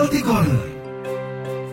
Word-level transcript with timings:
Healthy 0.00 0.24
Corner. 0.24 0.64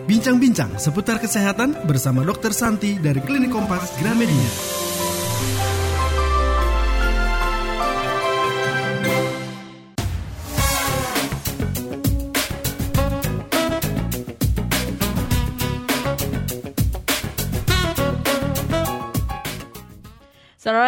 Bincang-bincang 0.04 0.76
seputar 0.76 1.16
kesehatan 1.16 1.88
bersama 1.88 2.20
Dr. 2.20 2.52
Santi 2.52 3.00
dari 3.00 3.24
Klinik 3.24 3.56
Kompas 3.56 3.96
Gramedia. 4.04 4.77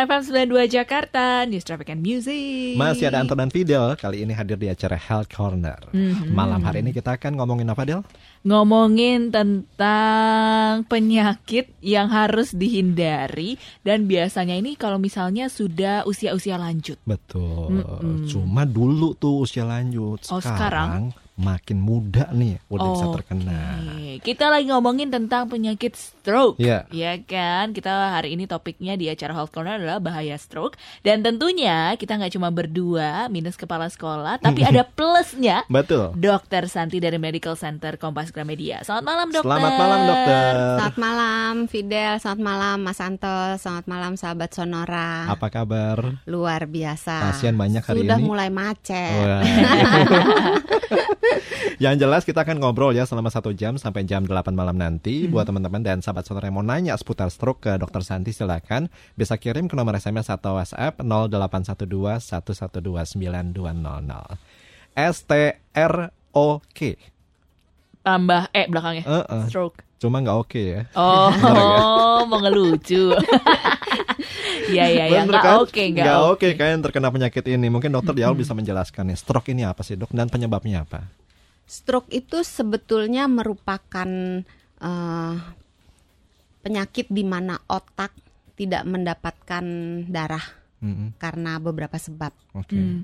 Sonora 0.00 0.24
FM 0.24 0.48
92 0.56 0.80
Jakarta, 0.80 1.44
News 1.44 1.60
Traffic 1.60 1.92
and 1.92 2.00
Music. 2.00 2.72
Masih 2.72 3.12
ada 3.12 3.20
Anton 3.20 3.36
dan 3.36 3.52
Fidel 3.52 3.92
kali 4.00 4.24
ini 4.24 4.32
hadir 4.32 4.56
di 4.56 4.72
acara 4.72 4.96
Health 4.96 5.28
Corner. 5.28 5.76
Mhm. 5.92 6.32
Malam 6.32 6.64
hari 6.64 6.80
ini 6.80 6.96
kita 6.96 7.20
akan 7.20 7.36
ngomongin 7.36 7.68
apa, 7.68 7.84
Del? 7.84 8.00
Ngomongin 8.41 9.28
tentang 9.28 10.88
penyakit 10.88 11.77
yang 11.84 12.08
harus 12.08 12.56
dihindari 12.56 13.60
dan 13.84 14.08
biasanya 14.08 14.56
ini 14.56 14.72
kalau 14.80 14.96
misalnya 14.96 15.52
sudah 15.52 16.08
usia-usia 16.08 16.56
lanjut. 16.56 16.96
Betul. 17.05 17.84
Mm-mm. 17.84 18.24
Cuma 18.24 18.64
dulu 18.64 19.12
tuh 19.12 19.44
usia 19.44 19.69
lanjut. 19.69 20.24
Oh, 20.32 20.41
sekarang? 20.41 21.12
Makin 21.40 21.80
muda 21.80 22.28
nih 22.36 22.60
udah 22.68 22.86
bisa 22.92 23.06
Oke. 23.08 23.14
terkena. 23.24 23.60
Kita 24.20 24.52
lagi 24.52 24.68
ngomongin 24.68 25.08
tentang 25.08 25.48
penyakit 25.48 25.96
stroke. 25.96 26.60
Iya. 26.60 26.84
Ya 26.92 27.16
kan? 27.16 27.72
Kita 27.72 28.12
hari 28.12 28.36
ini 28.36 28.44
topiknya 28.44 29.00
di 29.00 29.08
acara 29.08 29.32
Health 29.32 29.48
Corner 29.48 29.80
adalah 29.80 30.04
bahaya 30.04 30.36
stroke. 30.36 30.76
Dan 31.00 31.24
tentunya 31.24 31.96
kita 31.96 32.20
nggak 32.20 32.36
cuma 32.36 32.52
berdua 32.52 33.32
minus 33.32 33.56
kepala 33.56 33.88
sekolah, 33.88 34.36
tapi 34.44 34.60
ada 34.70 34.84
plusnya. 34.84 35.64
Betul. 35.72 36.12
Dokter 36.20 36.68
Santi 36.68 37.00
dari 37.00 37.16
Medical 37.16 37.56
Center 37.56 37.96
Kompas 37.96 38.28
Gramedia. 38.28 38.84
Selamat 38.84 39.04
malam 39.08 39.28
dokter. 39.32 39.48
Selamat 39.48 39.72
malam, 39.80 40.00
dokter. 40.04 40.52
Selamat 40.52 40.97
malam 41.00 41.52
Fidel, 41.66 42.14
selamat 42.20 42.42
malam 42.44 42.77
Mas 42.84 43.00
Anto, 43.00 43.41
selamat 43.56 43.84
malam 43.88 44.12
sahabat 44.20 44.50
Sonora. 44.52 45.25
Apa 45.32 45.48
kabar? 45.48 46.20
Luar 46.28 46.69
biasa. 46.69 47.32
Pasien 47.32 47.56
banyak 47.56 47.80
hari 47.80 48.04
Sudah 48.04 48.20
ini. 48.20 48.27
mulai 48.28 48.48
macet. 48.52 49.41
Yang 51.84 51.95
jelas 52.05 52.23
kita 52.28 52.45
akan 52.45 52.61
ngobrol 52.61 52.92
ya 52.92 53.09
selama 53.09 53.33
satu 53.33 53.56
jam 53.56 53.81
sampai 53.81 54.05
jam 54.05 54.28
8 54.28 54.53
malam 54.53 54.77
nanti. 54.77 55.25
Hmm. 55.25 55.33
Buat 55.33 55.48
teman-teman 55.48 55.81
dan 55.81 55.98
sahabat 56.05 56.28
saudara 56.28 56.53
yang 56.53 56.61
mau 56.61 56.67
nanya 56.67 56.92
seputar 56.97 57.33
stroke 57.33 57.64
ke 57.64 57.72
Dokter 57.81 58.05
Santi 58.05 58.37
silakan 58.37 58.92
bisa 59.17 59.41
kirim 59.41 59.64
ke 59.64 59.75
nomor 59.78 59.97
SMS 59.97 60.28
atau 60.28 60.61
WhatsApp 60.61 61.00
0812 61.00 62.20
112 62.20 63.17
9200. 63.17 64.37
S 64.97 65.17
T 65.25 65.33
R 65.72 65.95
O 66.37 66.61
K. 66.75 66.81
Tambah 68.00 68.42
eh 68.53 68.67
belakangnya. 68.69 69.05
Heeh. 69.05 69.44
Stroke. 69.48 69.84
Cuma 70.00 70.25
nggak 70.25 70.37
oke 70.37 70.61
ya. 70.61 70.81
Oh, 70.97 71.28
ya? 71.37 72.25
mau 72.31 72.41
ngelucu. 72.41 73.12
Iya 74.70 74.84
iya 74.86 75.05
ya, 75.10 75.22
Bener 75.27 75.34
nggak 75.34 75.42
kan? 75.42 75.56
oke 75.62 75.83
nggak 75.92 76.19
oke. 76.30 76.48
kan 76.55 76.66
yang 76.72 76.83
terkena 76.83 77.08
penyakit 77.10 77.44
ini. 77.46 77.66
Mungkin 77.66 77.91
dokter 77.91 78.14
di 78.14 78.22
awal 78.22 78.38
bisa 78.38 78.55
menjelaskan 78.55 79.10
nih 79.10 79.19
stroke 79.19 79.50
ini 79.50 79.66
apa 79.66 79.82
sih 79.82 79.98
dok 79.98 80.14
dan 80.14 80.30
penyebabnya 80.30 80.86
apa? 80.86 81.06
Stroke 81.66 82.10
itu 82.10 82.42
sebetulnya 82.42 83.27
merupakan 83.27 84.08
eh, 84.78 85.34
penyakit 86.60 87.06
di 87.08 87.24
mana 87.24 87.58
otak 87.66 88.12
tidak 88.55 88.84
mendapatkan 88.84 89.64
darah 90.06 90.44
Mm-mm. 90.84 91.16
karena 91.16 91.56
beberapa 91.56 91.97
sebab. 91.97 92.30
Oke. 92.52 92.77
Hmm. 92.77 93.02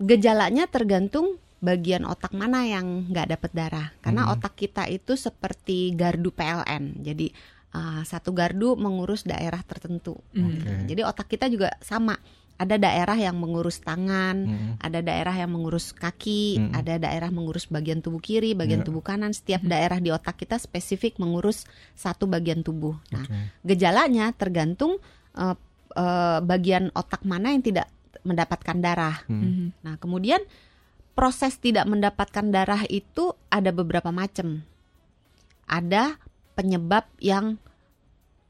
Gejalanya 0.00 0.64
tergantung 0.64 1.36
bagian 1.60 2.08
otak 2.08 2.32
mana 2.32 2.64
yang 2.64 3.04
nggak 3.12 3.36
dapat 3.36 3.50
darah. 3.52 3.86
Karena 4.00 4.24
Hmm. 4.24 4.32
otak 4.32 4.56
kita 4.56 4.88
itu 4.88 5.12
seperti 5.12 5.92
gardu 5.92 6.32
PLN. 6.32 7.04
Jadi 7.04 7.28
eh, 7.74 8.02
satu 8.04 8.30
gardu 8.34 8.74
mengurus 8.74 9.22
daerah 9.22 9.60
tertentu. 9.62 10.18
Hmm. 10.34 10.50
Oke. 10.50 10.72
Jadi 10.90 11.00
otak 11.04 11.26
kita 11.30 11.46
juga 11.50 11.74
sama. 11.82 12.18
Ada 12.60 12.76
daerah 12.76 13.16
yang 13.16 13.40
mengurus 13.40 13.80
tangan, 13.80 14.36
Mm-mm. 14.44 14.84
ada 14.84 15.00
daerah 15.00 15.32
yang 15.32 15.48
mengurus 15.48 15.96
kaki, 15.96 16.60
Mm-mm. 16.60 16.76
ada 16.76 17.00
daerah 17.00 17.32
mengurus 17.32 17.64
bagian 17.64 18.04
tubuh 18.04 18.20
kiri, 18.20 18.52
bagian 18.52 18.84
Iya. 18.84 18.92
tubuh 18.92 19.00
kanan. 19.00 19.32
Setiap 19.32 19.64
daerah 19.64 19.96
di 19.96 20.12
otak 20.12 20.36
kita 20.44 20.60
spesifik 20.60 21.16
mengurus 21.16 21.64
satu 21.96 22.28
bagian 22.28 22.60
tubuh. 22.60 23.00
Nah, 23.16 23.24
gejalanya 23.64 24.28
tergantung 24.36 25.00
eh, 25.40 25.56
eh, 25.96 26.38
bagian 26.44 26.92
otak 26.92 27.24
mana 27.24 27.56
yang 27.56 27.64
tidak 27.64 27.88
mendapatkan 28.28 28.76
darah. 28.76 29.24
Hmm. 29.24 29.40
Mhm. 29.40 29.66
Nah, 29.80 29.94
kemudian 29.96 30.44
proses 31.16 31.56
tidak 31.56 31.88
mendapatkan 31.88 32.44
darah 32.52 32.84
itu 32.92 33.32
ada 33.48 33.72
beberapa 33.72 34.12
macam. 34.12 34.68
Ada 35.64 36.20
penyebab 36.60 37.08
yang 37.24 37.56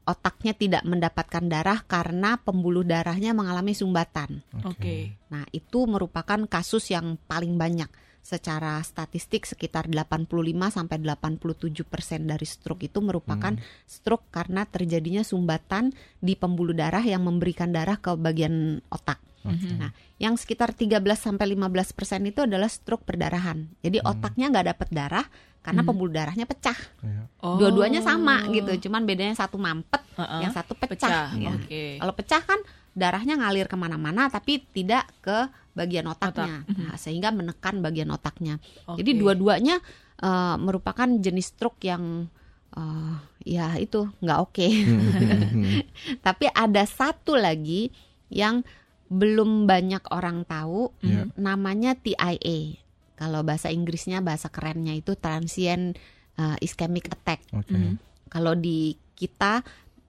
otaknya 0.05 0.53
tidak 0.57 0.83
mendapatkan 0.83 1.45
darah 1.45 1.79
karena 1.85 2.41
pembuluh 2.41 2.81
darahnya 2.81 3.31
mengalami 3.37 3.77
sumbatan. 3.77 4.41
Oke. 4.65 5.15
Nah, 5.29 5.45
itu 5.53 5.85
merupakan 5.85 6.41
kasus 6.49 6.89
yang 6.89 7.15
paling 7.29 7.55
banyak. 7.55 7.87
Secara 8.21 8.77
statistik 8.85 9.49
sekitar 9.49 9.89
85 9.89 10.29
sampai 10.69 11.01
87 11.01 11.81
persen 11.89 12.29
dari 12.29 12.45
stroke 12.45 12.85
itu 12.85 13.01
merupakan 13.01 13.57
stroke 13.89 14.29
karena 14.29 14.61
terjadinya 14.69 15.25
sumbatan 15.25 15.89
di 16.21 16.37
pembuluh 16.37 16.77
darah 16.77 17.01
yang 17.01 17.25
memberikan 17.25 17.73
darah 17.73 17.97
ke 17.97 18.13
bagian 18.13 18.77
otak. 18.93 19.30
Oke. 19.41 19.73
Nah, 19.73 19.89
yang 20.17 20.37
sekitar 20.37 20.71
13 20.71 21.01
sampai 21.17 21.57
15 21.57 21.91
persen 21.91 22.21
itu 22.25 22.45
adalah 22.45 22.69
stroke 22.69 23.05
perdarahan. 23.05 23.65
Jadi 23.81 23.97
otaknya 24.01 24.53
nggak 24.53 24.67
dapat 24.75 24.87
darah 24.93 25.25
karena 25.61 25.81
Hmm. 25.85 25.89
pembuluh 25.93 26.13
darahnya 26.13 26.45
pecah. 26.49 26.77
Iya. 27.05 27.23
Oh. 27.41 27.57
Dua-duanya 27.57 28.01
sama 28.01 28.45
gitu, 28.49 28.89
cuman 28.89 29.05
bedanya 29.05 29.37
satu 29.37 29.61
mampet, 29.61 30.01
Heeh. 30.17 30.41
yang 30.45 30.53
satu 30.53 30.73
pecah. 30.73 30.89
pecah. 30.97 31.27
ya. 31.37 31.53
Oke. 31.53 32.01
Kalau 32.01 32.13
pecah 32.17 32.41
kan 32.41 32.59
darahnya 32.91 33.37
ngalir 33.37 33.69
ke 33.69 33.77
mana-mana, 33.77 34.27
tapi 34.27 34.65
tidak 34.73 35.05
ke 35.21 35.47
bagian 35.71 36.03
otaknya, 36.09 36.67
Otak. 36.67 36.75
Nah, 36.75 36.95
sehingga 36.99 37.29
menekan 37.31 37.79
bagian 37.79 38.09
otaknya. 38.11 38.57
Oke. 38.89 39.01
Jadi 39.05 39.21
dua-duanya 39.21 39.79
eh, 40.21 40.55
merupakan 40.61 41.09
jenis 41.17 41.53
stroke 41.53 41.81
yang 41.81 42.29
eh, 42.77 43.15
ya 43.45 43.77
itu 43.77 44.05
nggak 44.21 44.39
oke. 44.41 44.67
Hmm. 44.67 45.81
tapi 46.25 46.45
ada 46.51 46.83
satu 46.85 47.37
lagi 47.37 47.89
yang 48.29 48.61
belum 49.11 49.67
banyak 49.67 50.07
orang 50.09 50.47
tahu, 50.47 50.95
Iya. 51.03 51.27
namanya 51.35 51.93
TIA. 51.93 52.79
Kalau 53.13 53.43
bahasa 53.43 53.67
Inggrisnya 53.67 54.23
bahasa 54.23 54.47
kerennya 54.47 54.95
itu 54.95 55.13
transient 55.13 55.99
eh, 56.31 56.57
ischemic 56.63 57.11
attack. 57.11 57.43
Oke. 57.51 57.75
Mhm. 57.75 57.99
Kalau 58.31 58.55
di 58.55 58.95
kita 59.13 59.61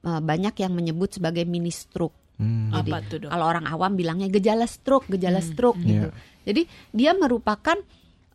eh, 0.03 0.21
banyak 0.23 0.55
yang 0.57 0.73
menyebut 0.73 1.19
sebagai 1.19 1.43
mini 1.43 1.69
stroke. 1.69 2.15
Hmm. 2.39 2.71
Jadi, 2.73 2.91
Apa 2.91 2.99
tuh 3.05 3.19
dok? 3.23 3.31
Kalau 3.31 3.45
orang 3.45 3.67
awam 3.67 3.93
bilangnya 3.93 4.27
gejala 4.27 4.65
stroke, 4.65 5.07
gejala 5.07 5.39
Hmm, 5.39 5.47
stroke 5.47 5.79
hmm. 5.79 5.87
gitu. 5.87 6.09
Iya. 6.09 6.21
Jadi 6.43 6.63
dia 6.91 7.11
merupakan 7.13 7.77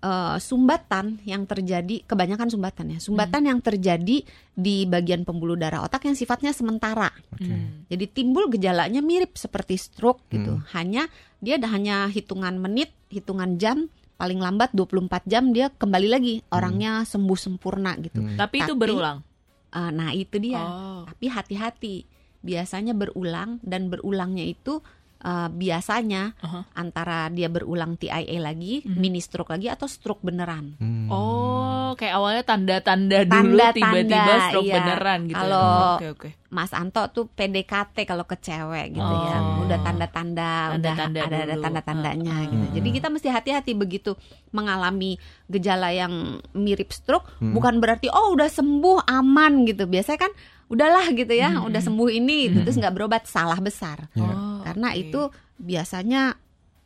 eh, 0.02 0.38
sumbatan 0.38 1.22
yang 1.26 1.46
terjadi, 1.46 2.06
kebanyakan 2.06 2.48
sumbatan 2.50 2.98
ya, 2.98 3.00
sumbatan 3.02 3.50
yang 3.50 3.60
terjadi 3.62 4.24
di 4.58 4.78
bagian 4.90 5.22
pembuluh 5.22 5.54
darah 5.54 5.86
otak 5.86 6.10
yang 6.10 6.18
sifatnya 6.18 6.54
sementara. 6.54 7.14
Oke. 7.34 7.46
Hmm. 7.46 7.86
Jadi 7.90 8.06
timbul 8.10 8.50
gejalanya 8.50 9.02
mirip 9.02 9.38
seperti 9.38 9.78
stroke 9.78 10.26
gitu. 10.34 10.58
Hmm. 10.58 10.66
Hanya 10.74 11.04
dia 11.38 11.62
ada 11.62 11.70
hanya 11.70 12.10
hitungan 12.10 12.58
menit, 12.58 12.90
hitungan 13.14 13.62
jam, 13.62 13.90
paling 14.18 14.42
lambat 14.42 14.74
24 14.74 15.30
jam 15.30 15.54
dia 15.54 15.70
kembali 15.70 16.08
lagi 16.10 16.34
orangnya 16.50 17.06
sembuh 17.06 17.38
sempurna 17.38 17.94
gitu. 18.02 18.20
Hmm. 18.20 18.36
Tapi 18.36 18.66
itu 18.66 18.74
Tapi- 18.74 18.82
berulang. 18.82 19.22
Eh, 19.68 19.92
nah, 19.94 20.10
itu 20.16 20.36
dia. 20.42 20.62
Oh. 20.64 21.02
Tapi 21.06 21.26
hati-hati. 21.30 21.96
Biasanya 22.42 22.98
berulang 22.98 23.60
dan 23.62 23.92
berulangnya 23.92 24.46
itu 24.46 24.80
eh, 25.18 25.50
biasanya 25.50 26.38
Aha. 26.40 26.62
antara 26.74 27.28
dia 27.28 27.48
berulang 27.48 27.96
TIA 27.96 28.38
lagi, 28.38 28.82
Mhm. 28.82 28.96
mini 28.96 29.18
stroke 29.18 29.50
lagi 29.50 29.68
atau 29.68 29.86
stroke 29.86 30.22
beneran. 30.22 30.78
Hmm. 30.78 31.08
Oh, 31.08 31.92
kayak 31.94 32.14
awalnya 32.14 32.44
tanda-tanda 32.44 33.24
dulu 33.24 33.58
Tanda-tanda, 33.58 33.74
tiba-tiba 33.74 34.34
stroke 34.48 34.66
iya. 34.66 34.76
beneran 34.78 35.20
gitu. 35.24 35.34
ya. 35.34 35.42
Kalau- 35.42 35.98
Oke, 35.98 36.08
oke. 36.12 36.30
Mas 36.48 36.72
Anto 36.72 37.04
tuh 37.12 37.28
PDKT 37.28 38.08
kalau 38.08 38.24
ke 38.24 38.38
cewek 38.38 38.96
gitu 38.96 39.04
Oh. 39.04 39.26
ya. 39.26 39.38
Udah 39.60 39.78
tanda-tanda, 39.82 40.52
udah 40.72 40.94
Tanda-tanda 40.96 41.20
ada 41.22 41.38
ada 41.44 41.56
tanda-tandanya 41.60 42.34
Ah, 42.34 42.46
gitu. 42.46 42.64
ah. 42.64 42.72
Jadi 42.72 42.90
kita 42.94 43.08
mesti 43.10 43.28
hati-hati 43.28 43.72
begitu 43.74 44.16
mengalami 44.52 45.20
gejala 45.46 45.92
yang 45.92 46.14
mirip 46.54 46.90
stroke, 46.90 47.28
Hmm. 47.38 47.52
bukan 47.52 47.78
berarti 47.78 48.08
oh 48.08 48.32
udah 48.32 48.48
sembuh 48.48 49.04
aman 49.06 49.66
gitu. 49.66 49.86
Biasanya 49.86 50.20
kan 50.20 50.32
udahlah 50.68 51.08
gitu 51.12 51.32
ya, 51.32 51.52
Hmm. 51.54 51.68
udah 51.68 51.80
sembuh 51.80 52.10
ini 52.10 52.48
gitu, 52.48 52.58
Hmm. 52.60 52.66
terus 52.66 52.78
nggak 52.78 52.96
berobat 52.96 53.24
salah 53.24 53.60
besar. 53.60 54.08
Iya. 54.14 54.24
Oh, 54.28 54.47
Karena 54.68 54.88
oke. 54.90 55.00
itu 55.00 55.22
biasanya 55.58 56.36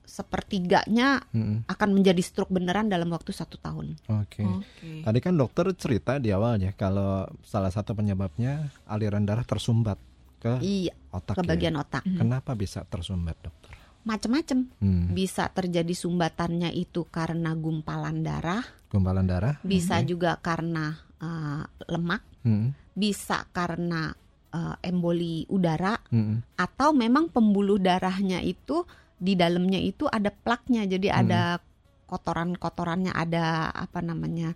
sepertiganya 0.03 1.23
Hmm. 1.29 1.63
akan 1.65 1.89
menjadi 1.91 2.19
stroke 2.19 2.49
beneran 2.49 2.87
dalam 2.87 3.07
waktu 3.07 3.31
satu 3.31 3.55
tahun. 3.55 3.95
Oke. 4.07 4.43
Oke. 4.43 5.01
Tadi 5.01 5.19
kan 5.19 5.33
dokter 5.33 5.65
cerita 5.73 6.17
di 6.17 6.29
awal 6.29 6.59
ya 6.59 6.71
kalau 6.71 7.23
salah 7.41 7.69
satu 7.69 7.91
penyebabnya 7.91 8.69
aliran 8.85 9.23
darah 9.23 9.41
tersumbat 9.41 9.95
ke 10.37 10.57
Iya, 10.59 10.93
otak. 11.09 11.37
ke 11.37 11.41
ya. 11.41 11.47
bagian 11.47 11.75
otak. 11.75 12.03
Mhm. 12.03 12.17
Kenapa 12.17 12.51
bisa 12.53 12.83
tersumbat 12.83 13.37
dokter? 13.39 13.71
macem-macem. 14.01 14.65
Hmm. 14.81 15.13
Bisa 15.13 15.45
terjadi 15.47 15.93
sumbatannya 15.93 16.73
itu 16.73 17.05
karena 17.05 17.53
gumpalan 17.53 18.25
darah, 18.25 18.65
Gumpalan 18.89 19.29
darah. 19.29 19.61
bisa 19.61 20.01
juga 20.01 20.35
karena 20.37 20.97
eh, 21.21 21.61
lemak, 21.85 22.25
Hmm. 22.41 22.73
bisa 22.91 23.45
karena 23.53 24.09
eh, 24.51 24.75
emboli 24.85 25.47
udara, 25.47 25.95
Hmm. 26.11 26.43
atau 26.55 26.91
memang 26.91 27.31
pembuluh 27.31 27.79
darahnya 27.79 28.43
itu 28.43 28.83
di 29.15 29.33
dalamnya 29.33 29.79
itu 29.79 30.05
ada 30.05 30.29
plaknya, 30.29 30.85
jadi 30.85 31.07
Hmm. 31.11 31.19
ada 31.25 31.41
kotoran-kotorannya, 32.05 33.15
ada 33.15 33.71
apa 33.71 34.03
namanya 34.03 34.51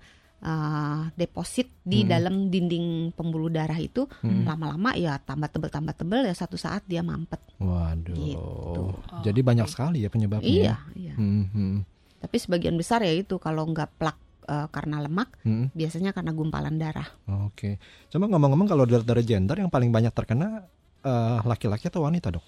eh, 0.46 1.00
deposit 1.18 1.74
di 1.82 2.06
Hmm. 2.06 2.10
dalam 2.12 2.36
dinding 2.54 3.18
pembuluh 3.18 3.50
darah 3.50 3.82
itu. 3.82 4.06
Hmm. 4.22 4.46
Lama-lama 4.46 4.94
ya 4.94 5.18
tambah 5.18 5.50
tebel 5.50 5.74
tambah 5.74 5.96
tebel 5.98 6.22
ya 6.22 6.36
satu 6.38 6.54
saat 6.54 6.86
dia 6.86 7.02
mampet. 7.02 7.42
Waduh. 7.58 8.14
Gitu. 8.14 8.84
Jadi 9.26 9.40
banyak 9.42 9.66
sekali 9.66 10.06
ya 10.06 10.10
penyebabnya. 10.14 10.46
Iya, 10.46 10.76
iya. 10.94 11.16
Hmm, 11.18 11.50
hmm, 11.50 11.76
Tapi 12.22 12.36
sebagian 12.38 12.78
besar 12.78 13.02
ya 13.02 13.14
itu 13.16 13.42
kalau 13.42 13.66
nggak 13.74 13.90
plak 13.98 14.18
eh, 14.46 14.68
karena 14.70 15.02
lemak, 15.02 15.30
hmm. 15.44 15.74
biasanya 15.74 16.14
karena 16.14 16.32
gumpalan 16.32 16.78
darah. 16.78 17.10
Oke. 17.50 17.82
Cuma 18.14 18.30
ngomong-ngomong 18.30 18.70
kalau 18.70 18.86
dari, 18.86 19.04
dari 19.04 19.24
gender 19.26 19.58
yang 19.60 19.74
paling 19.74 19.90
banyak 19.90 20.14
terkena 20.14 20.64
eh, 21.02 21.40
laki-laki 21.44 21.90
atau 21.90 22.06
wanita 22.06 22.30
dok? 22.34 22.46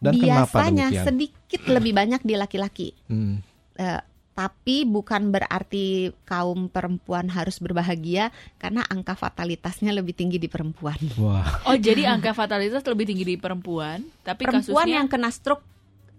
Dan 0.00 0.20
kenapa 0.20 0.60
Biasanya 0.60 0.86
demikian? 0.90 1.04
sedikit 1.06 1.62
lebih 1.70 1.92
banyak 1.96 2.20
di 2.20 2.34
laki-laki. 2.36 2.88
Hmm. 3.08 3.40
Eh, 3.78 4.00
tapi 4.34 4.82
bukan 4.82 5.30
berarti 5.30 6.10
kaum 6.26 6.66
perempuan 6.66 7.30
harus 7.30 7.62
berbahagia 7.62 8.34
karena 8.58 8.82
angka 8.90 9.14
fatalitasnya 9.14 9.94
lebih 9.94 10.10
tinggi 10.10 10.42
di 10.42 10.50
perempuan. 10.50 10.98
Wah. 11.22 11.62
Oh, 11.70 11.78
jadi 11.78 12.10
angka 12.10 12.34
fatalitas 12.34 12.82
lebih 12.82 13.06
tinggi 13.06 13.22
di 13.22 13.36
perempuan, 13.38 14.02
tapi 14.26 14.42
Perempuan 14.42 14.90
kasusnya 14.90 14.98
yang 14.98 15.06
kena 15.06 15.30
stroke 15.30 15.62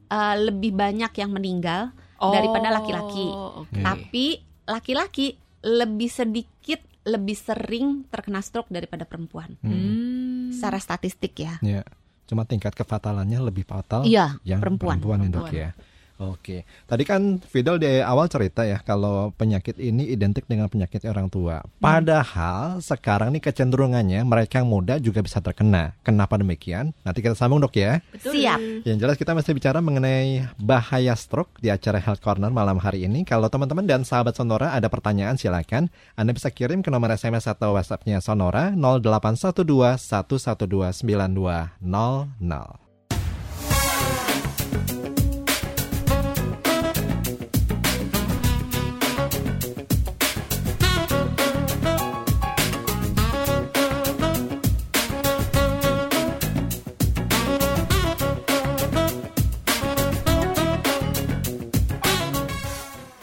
eh, 0.07 0.35
lebih 0.47 0.71
banyak 0.71 1.11
yang 1.11 1.29
meninggal, 1.35 1.91
Oh, 2.15 2.31
daripada 2.31 2.71
laki-laki. 2.71 3.27
oke. 3.27 3.75
Iya. 3.75 3.83
tapi 3.83 4.25
laki-laki 4.65 5.37
lebih 5.61 6.09
sedikit 6.09 6.81
lebih 7.05 7.37
sering 7.37 8.09
terkena 8.09 8.41
stroke 8.41 8.69
daripada 8.69 9.05
perempuan. 9.05 9.53
Hmm. 9.61 9.69
Hmm. 9.69 10.49
Secara 10.49 10.81
statistik 10.81 11.37
ya. 11.37 11.61
Ya. 11.61 11.85
Cuma 12.25 12.41
tingkat 12.43 12.73
kefatalannya 12.73 13.37
lebih 13.39 13.61
fatal 13.61 14.01
Iya, 14.01 14.41
yang 14.41 14.57
perempuan. 14.57 14.97
perempuan, 14.97 15.17
ya, 15.21 15.29
dok 15.29 15.45
Perempuan. 15.45 15.53
ya. 15.53 15.69
Oke, 16.15 16.63
tadi 16.87 17.03
kan 17.03 17.43
Fidel 17.43 17.75
di 17.75 17.99
awal 17.99 18.31
cerita 18.31 18.63
ya 18.63 18.79
kalau 18.79 19.35
penyakit 19.35 19.75
ini 19.75 20.07
identik 20.07 20.47
dengan 20.47 20.71
penyakit 20.71 21.03
orang 21.11 21.27
tua. 21.27 21.59
Padahal 21.83 22.79
sekarang 22.79 23.35
nih 23.35 23.43
kecenderungannya 23.43 24.23
mereka 24.23 24.63
yang 24.63 24.71
muda 24.71 24.95
juga 24.95 25.19
bisa 25.19 25.43
terkena. 25.43 25.91
Kenapa 26.07 26.39
demikian? 26.39 26.95
Nanti 27.03 27.19
kita 27.19 27.35
sambung 27.35 27.59
dok 27.59 27.75
ya. 27.75 27.99
Betul. 28.15 28.31
Siap. 28.39 28.87
Yang 28.87 28.97
jelas 29.03 29.15
kita 29.19 29.35
masih 29.35 29.59
bicara 29.59 29.83
mengenai 29.83 30.47
bahaya 30.55 31.11
stroke 31.19 31.59
di 31.59 31.67
acara 31.67 31.99
Health 31.99 32.23
Corner 32.23 32.47
malam 32.47 32.79
hari 32.79 33.03
ini. 33.03 33.27
Kalau 33.27 33.51
teman-teman 33.51 33.83
dan 33.83 34.07
sahabat 34.07 34.39
Sonora 34.39 34.71
ada 34.71 34.87
pertanyaan 34.87 35.35
silakan. 35.35 35.91
Anda 36.15 36.31
bisa 36.31 36.47
kirim 36.47 36.79
ke 36.79 36.87
nomor 36.87 37.11
SMS 37.11 37.43
atau 37.51 37.75
WhatsApp-nya 37.75 38.23
Sonora 38.23 38.71
0812 38.71 39.99
112 39.99 41.03
9200. 41.03 42.84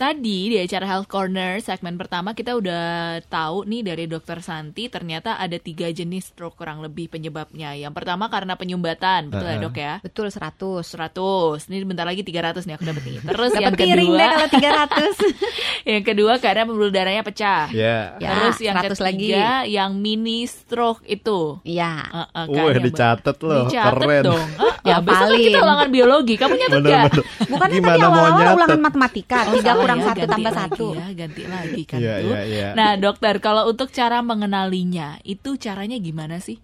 Tadi 0.02 0.50
di 0.50 0.58
acara 0.58 0.82
Health 0.82 1.06
Corner 1.06 1.62
segmen 1.62 1.94
pertama 1.94 2.34
kita 2.34 2.58
udah 2.58 3.22
tahu 3.22 3.62
nih 3.70 3.86
dari 3.86 4.10
Dokter 4.10 4.42
Santi 4.42 4.90
ternyata 4.90 5.38
ada 5.38 5.54
tiga 5.62 5.86
jenis 5.94 6.34
stroke 6.34 6.58
kurang 6.58 6.82
lebih 6.82 7.06
penyebabnya. 7.06 7.78
Yang 7.78 7.94
pertama 7.94 8.26
karena 8.26 8.58
penyumbatan, 8.58 9.30
betul 9.30 9.46
ya 9.46 9.54
Uh-uh. 9.54 9.62
dok 9.62 9.76
ya? 9.78 9.94
Betul 10.02 10.26
100. 10.34 10.82
100. 10.82 11.70
Ini 11.70 11.86
bentar 11.86 12.02
lagi 12.02 12.26
300 12.26 12.66
nih 12.66 12.74
aku 12.74 12.82
dapat 12.82 13.02
nih. 13.06 13.14
Terus 13.30 13.50
yang 13.54 13.74
kedua, 13.78 14.18
deh 14.18 14.26
kalau 14.26 14.48
300. 14.50 15.86
yang 15.94 16.02
kedua 16.02 16.32
karena 16.42 16.62
pembuluh 16.66 16.90
darahnya 16.90 17.22
pecah. 17.22 17.70
Ya. 17.70 18.18
Ya, 18.18 18.28
Terus 18.34 18.58
yang 18.58 18.76
100 18.82 18.98
lagi. 18.98 19.30
ketiga 19.30 19.46
yang 19.70 19.90
mini 19.94 20.50
stroke 20.50 21.06
itu. 21.06 21.62
Iya. 21.62 22.10
Uh-uh, 22.10 22.44
Wah, 22.50 22.74
kayaknya, 22.74 22.90
dicatat 22.90 23.36
loh. 23.38 23.70
Dicatat 23.70 24.02
Keren. 24.02 24.22
dong. 24.26 24.48
Uh-uh, 24.58 24.70
Ya, 24.82 24.98
besok 24.98 25.30
paling. 25.30 25.46
kita 25.46 25.58
ulangan 25.62 25.88
biologi. 25.94 26.34
Kamu 26.34 26.54
nyatet 26.58 26.82
gak? 26.82 27.04
Gimana 27.46 27.70
tadi 27.70 27.78
mau 27.78 28.18
awal-awal 28.18 28.58
ulangan 28.58 28.80
matematika, 28.82 29.38
Oh, 29.46 29.54
kurang 29.92 30.00
ya, 30.00 30.06
satu 30.08 30.26
tambah 30.32 30.52
lagi 30.52 30.60
satu. 30.64 30.86
Ya, 30.96 31.06
ganti 31.12 31.42
lagi 31.44 31.82
kan 31.84 31.98
Iya, 32.00 32.14
tuh. 32.18 32.32
iya, 32.32 32.40
iya. 32.48 32.68
Nah, 32.72 32.90
dokter, 32.96 33.34
kalau 33.38 33.62
untuk 33.68 33.88
cara 33.92 34.18
mengenalinya, 34.24 35.20
itu 35.22 35.54
caranya 35.60 36.00
gimana 36.00 36.40
sih? 36.40 36.56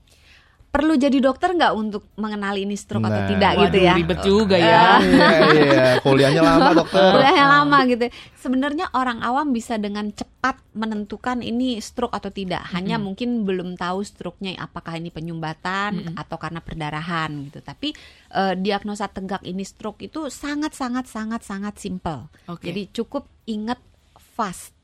Perlu 0.68 0.94
jadi 0.94 1.16
dokter 1.16 1.56
nggak 1.56 1.72
untuk 1.72 2.12
mengenali 2.14 2.62
ini 2.62 2.76
stroke 2.76 3.02
atau 3.02 3.24
Nah. 3.24 3.28
tidak 3.28 3.52
gitu 3.56 3.76
Waduh, 3.76 3.88
ya? 3.88 3.94
ribet 3.96 4.18
juga 4.20 4.56
ya. 4.56 4.84
Iya, 5.00 5.28
iya. 5.48 5.92
Kuliahnya 6.04 6.42
lama 6.44 6.70
dokter. 6.76 7.08
Kuliahnya 7.08 7.46
lama 7.48 7.78
gitu. 7.84 8.04
Sebenarnya 8.36 8.86
orang 8.92 9.18
awam 9.20 9.50
bisa 9.50 9.74
dengan 9.74 10.12
cepat 10.12 10.60
menentukan 10.72 11.40
ini 11.40 11.80
stroke 11.80 12.12
atau 12.12 12.28
tidak. 12.28 12.68
Hanya 12.70 12.96
mungkin 12.96 13.42
belum 13.42 13.74
tahu 13.74 14.04
stroke-nya 14.04 14.54
apakah 14.56 14.94
ini 14.94 15.08
penyumbatan 15.08 16.12
atau 16.14 16.36
karena 16.36 16.60
perdarahan 16.60 17.32
gitu. 17.48 17.58
Tapi 17.58 17.96
eh, 18.30 18.54
diagnosa 18.54 19.08
tegak 19.08 19.42
ini 19.42 19.64
stroke 19.64 20.00
itu 20.00 20.28
sangat 20.28 20.72
sangat 20.72 21.08
sangat 21.08 21.42
sangat 21.42 21.74
simple. 21.76 22.28
Oke. 22.44 22.68
Jadi 22.68 22.92
cukup 22.92 23.24
ingat 23.46 23.80
fast 24.30 24.76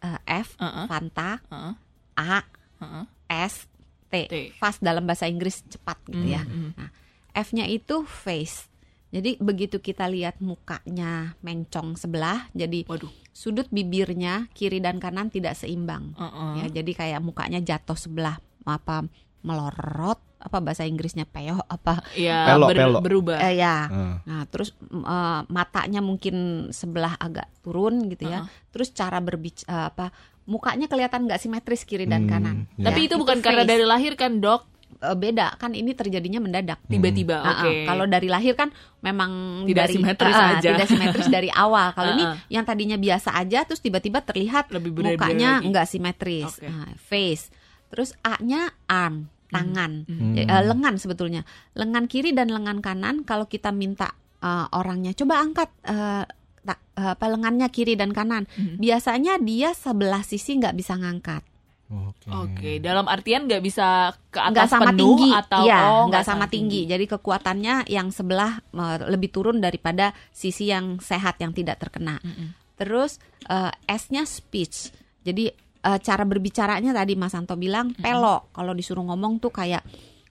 Eh, 0.00 0.16
F 0.40 0.56
Uh-uh. 0.56 0.88
Fanta 0.88 1.44
Heeh, 1.44 1.74
A 2.16 2.40
heeh. 2.80 3.04
S 3.28 3.68
T. 4.10 4.14
T. 4.26 4.34
Fast 4.54 4.78
dalam 4.80 5.02
bahasa 5.02 5.24
Inggris 5.24 5.62
cepat 5.64 5.96
gitu 6.04 6.26
ya. 6.26 6.42
Mm, 6.42 6.50
mm. 6.50 6.70
Nah, 6.74 6.90
F-nya 7.32 7.64
itu 7.64 8.02
face. 8.02 8.66
Jadi 9.08 9.38
begitu 9.38 9.78
kita 9.78 10.06
lihat 10.06 10.38
mukanya 10.38 11.34
mencong 11.40 11.94
sebelah, 11.94 12.46
jadi 12.52 12.86
Waduh. 12.86 13.10
sudut 13.32 13.66
bibirnya 13.68 14.46
kiri 14.50 14.78
dan 14.78 14.98
kanan 14.98 15.26
tidak 15.28 15.54
seimbang. 15.54 16.14
Heeh. 16.14 16.50
Ya, 16.56 16.66
jadi 16.72 16.90
kayak 16.92 17.20
mukanya 17.20 17.58
jatuh 17.58 17.94
sebelah 17.94 18.38
apa 18.62 19.02
melorot 19.40 20.20
apa 20.38 20.56
bahasa 20.58 20.84
Inggrisnya 20.84 21.24
peyoh 21.24 21.60
apa 21.60 22.00
Ya, 22.14 22.48
Pelok, 22.48 22.68
ber- 22.70 22.80
pelok. 22.80 23.02
berubah. 23.02 23.38
eh, 23.42 23.58
ya. 23.58 23.76
Ah. 23.88 24.16
Nah, 24.22 24.42
terus 24.46 24.72
eh, 24.88 25.40
matanya 25.46 26.00
mungkin 26.00 26.36
sebelah 26.70 27.12
agak 27.14 27.50
turun 27.60 28.08
gitu 28.08 28.24
ya. 28.24 28.44
Uh-uh. 28.44 28.68
Terus 28.70 28.88
cara 28.90 29.18
berbicara 29.18 29.90
apa 29.90 30.14
mukanya 30.44 30.86
kelihatan 30.86 31.24
nggak 31.24 31.38
simetris 31.38 31.82
kiri 31.82 32.04
dan 32.04 32.24
Hmm, 32.24 32.30
kanan. 32.30 32.56
ya. 32.74 32.88
Tapi 32.88 33.00
itu 33.06 33.14
bukan 33.14 33.38
karena 33.38 33.62
face. 33.62 33.70
dari 33.70 33.84
lahir 33.84 34.12
kan, 34.14 34.38
Dok? 34.38 34.62
Eh, 35.00 35.16
beda 35.16 35.56
kan 35.56 35.72
ini 35.72 35.92
terjadinya 35.92 36.38
mendadak. 36.38 36.76
Tiba-tiba, 36.84 37.36
Ah, 37.36 37.46
ah. 37.46 37.54
oke. 37.62 37.72
Kalau 37.86 38.04
dari 38.04 38.28
lahir 38.28 38.52
kan 38.52 38.68
memang 39.00 39.62
Tidak 39.64 39.76
dari, 39.80 39.94
simetris 39.94 40.34
ah, 40.34 40.58
aja. 40.58 40.68
Tidak 40.70 40.88
simetris 40.88 41.28
dari 41.28 41.48
awal. 41.64 41.92
Kalau 41.92 42.12
ini 42.12 42.24
yang 42.48 42.64
tadinya 42.64 42.94
biasa 42.94 43.32
aja 43.32 43.64
terus 43.64 43.78
tiba-tiba 43.78 44.20
terlihat 44.20 44.68
Lebih 44.68 44.92
mukanya 44.92 45.62
nggak 45.62 45.86
simetris. 45.86 46.52
Oke. 46.52 46.66
Nah, 46.66 46.92
face. 46.98 47.48
Terus 47.88 48.12
A-nya 48.20 48.68
arm, 48.84 49.26
tangan. 49.48 50.04
Hmm. 50.04 50.36
Eh, 50.36 50.44
lengan 50.44 50.94
sebetulnya. 50.94 51.46
Lengan 51.72 52.04
kiri 52.04 52.30
dan 52.30 52.50
lengan 52.50 52.78
kanan 52.78 53.22
kalau 53.22 53.46
kita 53.46 53.70
minta 53.70 54.12
eh, 54.38 54.66
orangnya 54.70 55.10
coba 55.12 55.40
angkat 55.40 55.70
eh, 55.82 56.24
ta- 56.62 56.82
eh, 56.96 57.12
apa 57.16 57.26
lengannya 57.28 57.68
kiri 57.68 57.94
dan 57.96 58.12
kanan. 58.12 58.44
Mhm. 58.54 58.76
Biasanya 58.78 59.40
dia 59.40 59.72
sebelah 59.72 60.22
sisi 60.22 60.56
nggak 60.60 60.76
bisa 60.76 60.96
ngangkat. 60.96 61.42
Oke. 61.90 62.30
Oke, 62.30 62.70
dalam 62.78 63.10
artian 63.10 63.50
nggak 63.50 63.62
bisa 63.66 64.14
ke 64.30 64.38
atas 64.38 64.70
sama 64.70 64.94
penuh 64.94 65.18
tinggi, 65.18 65.30
atau 65.34 65.66
iya, 65.66 65.78
oh, 65.90 66.06
nggak 66.06 66.22
sama 66.22 66.46
tinggi. 66.46 66.86
Jadi 66.86 67.10
kekuatannya 67.10 67.90
yang 67.90 68.14
sebelah 68.14 68.62
eh, 68.62 68.96
lebih 69.10 69.34
turun 69.34 69.58
daripada 69.58 70.14
sisi 70.30 70.70
yang 70.70 71.02
sehat 71.02 71.42
yang 71.42 71.50
tidak 71.50 71.82
terkena. 71.82 72.22
Mm-mm. 72.22 72.54
Terus 72.78 73.18
eh, 73.50 73.74
S-nya 73.90 74.22
speech. 74.22 74.94
Jadi 75.26 75.50
eh, 75.82 75.98
cara 75.98 76.22
berbicaranya 76.22 76.94
tadi 76.94 77.18
Mas 77.18 77.34
Anto 77.34 77.58
bilang 77.58 77.90
pelok. 77.98 78.54
Kalau 78.54 78.70
disuruh 78.70 79.02
ngomong 79.10 79.42
tuh 79.42 79.50
kayak 79.50 79.82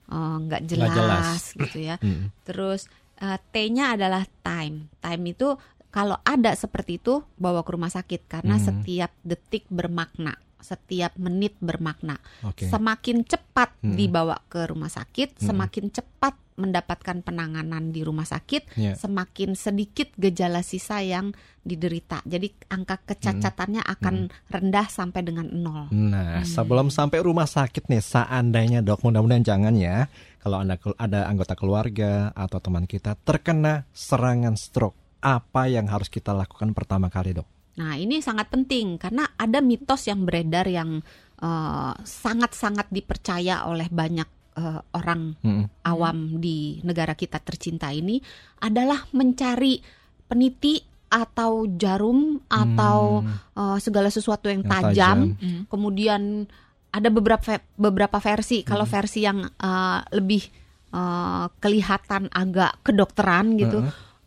eh, 0.08 0.36
nggak 0.40 0.64
jelas, 0.64 0.96
jelas. 0.96 1.42
gitu 1.60 1.78
ya. 1.92 2.00
Hmm. 2.00 2.32
Terus 2.40 2.88
eh, 3.20 3.36
T-nya 3.52 4.00
adalah 4.00 4.24
time. 4.40 4.88
Time 4.96 5.22
itu 5.28 5.52
kalau 5.90 6.16
ada 6.22 6.54
seperti 6.54 7.02
itu 7.02 7.22
bawa 7.34 7.66
ke 7.66 7.70
rumah 7.74 7.90
sakit 7.90 8.30
karena 8.30 8.56
Hmm. 8.56 8.64
setiap 8.70 9.10
detik 9.26 9.66
bermakna, 9.66 10.38
setiap 10.62 11.18
menit 11.18 11.58
bermakna. 11.58 12.22
Oke. 12.46 12.70
Semakin 12.70 13.26
cepat 13.26 13.74
Hmm. 13.82 13.98
dibawa 13.98 14.38
ke 14.46 14.70
rumah 14.70 14.90
sakit, 14.90 15.42
Hmm. 15.42 15.46
semakin 15.50 15.90
cepat 15.90 16.34
mendapatkan 16.60 17.24
penanganan 17.24 17.88
di 17.88 18.04
rumah 18.04 18.28
sakit, 18.28 18.76
Ya. 18.76 18.92
semakin 18.92 19.56
sedikit 19.56 20.12
gejala 20.20 20.60
sisa 20.60 21.00
yang 21.00 21.32
diderita. 21.64 22.20
Jadi 22.28 22.52
angka 22.68 23.00
kecacatannya 23.00 23.80
akan 23.80 24.28
rendah 24.52 24.86
sampai 24.92 25.24
dengan 25.24 25.48
nol. 25.48 25.88
Nah, 25.88 26.44
sebelum 26.44 26.92
sampai 26.92 27.24
rumah 27.24 27.48
sakit 27.48 27.88
nih, 27.88 28.04
seandainya 28.04 28.84
dok, 28.84 29.00
mudah-mudahan 29.02 29.44
jangan 29.44 29.72
ya. 29.72 30.06
kalau 30.40 30.56
ada 30.56 30.80
ada 30.96 31.28
anggota 31.28 31.52
keluarga 31.52 32.32
atau 32.32 32.64
teman 32.64 32.88
kita 32.88 33.12
terkena 33.28 33.84
serangan 33.92 34.56
stroke, 34.56 34.96
apa 35.20 35.68
yang 35.68 35.86
harus 35.88 36.08
kita 36.08 36.32
lakukan 36.32 36.72
pertama 36.72 37.12
kali, 37.12 37.36
Dok? 37.36 37.48
Nah, 37.80 37.96
ini 37.96 38.20
sangat 38.20 38.52
penting 38.52 39.00
karena 39.00 39.24
ada 39.40 39.62
mitos 39.64 40.04
yang 40.04 40.26
beredar 40.28 40.68
yang 40.68 41.00
eh, 41.40 41.92
sangat-sangat 41.96 42.92
dipercaya 42.92 43.64
oleh 43.64 43.88
banyak 43.88 44.28
eh, 44.58 44.80
orang 44.96 45.32
Mm-mm. 45.40 45.64
awam 45.88 46.42
di 46.42 46.82
negara 46.84 47.16
kita 47.16 47.40
tercinta 47.40 47.88
ini 47.88 48.20
adalah 48.60 49.08
mencari 49.16 49.80
peniti 50.28 50.76
atau 51.10 51.66
jarum 51.74 52.38
atau 52.50 53.24
eh, 53.56 53.78
segala 53.80 54.12
sesuatu 54.12 54.52
yang, 54.52 54.62
Yang 54.66 54.70
tajam. 54.70 54.92
tajam. 54.92 55.18
Hmm. 55.40 55.62
Kemudian 55.66 56.22
ada 56.90 57.08
beberapa 57.08 57.62
beberapa 57.78 58.18
versi. 58.18 58.66
Kalau 58.66 58.84
versi 58.84 59.24
yang 59.24 59.40
eh, 59.46 60.00
lebih 60.14 60.42
eh, 60.92 61.44
kelihatan 61.58 62.28
agak 62.28 62.82
kedokteran 62.84 63.56
gitu. 63.56 63.80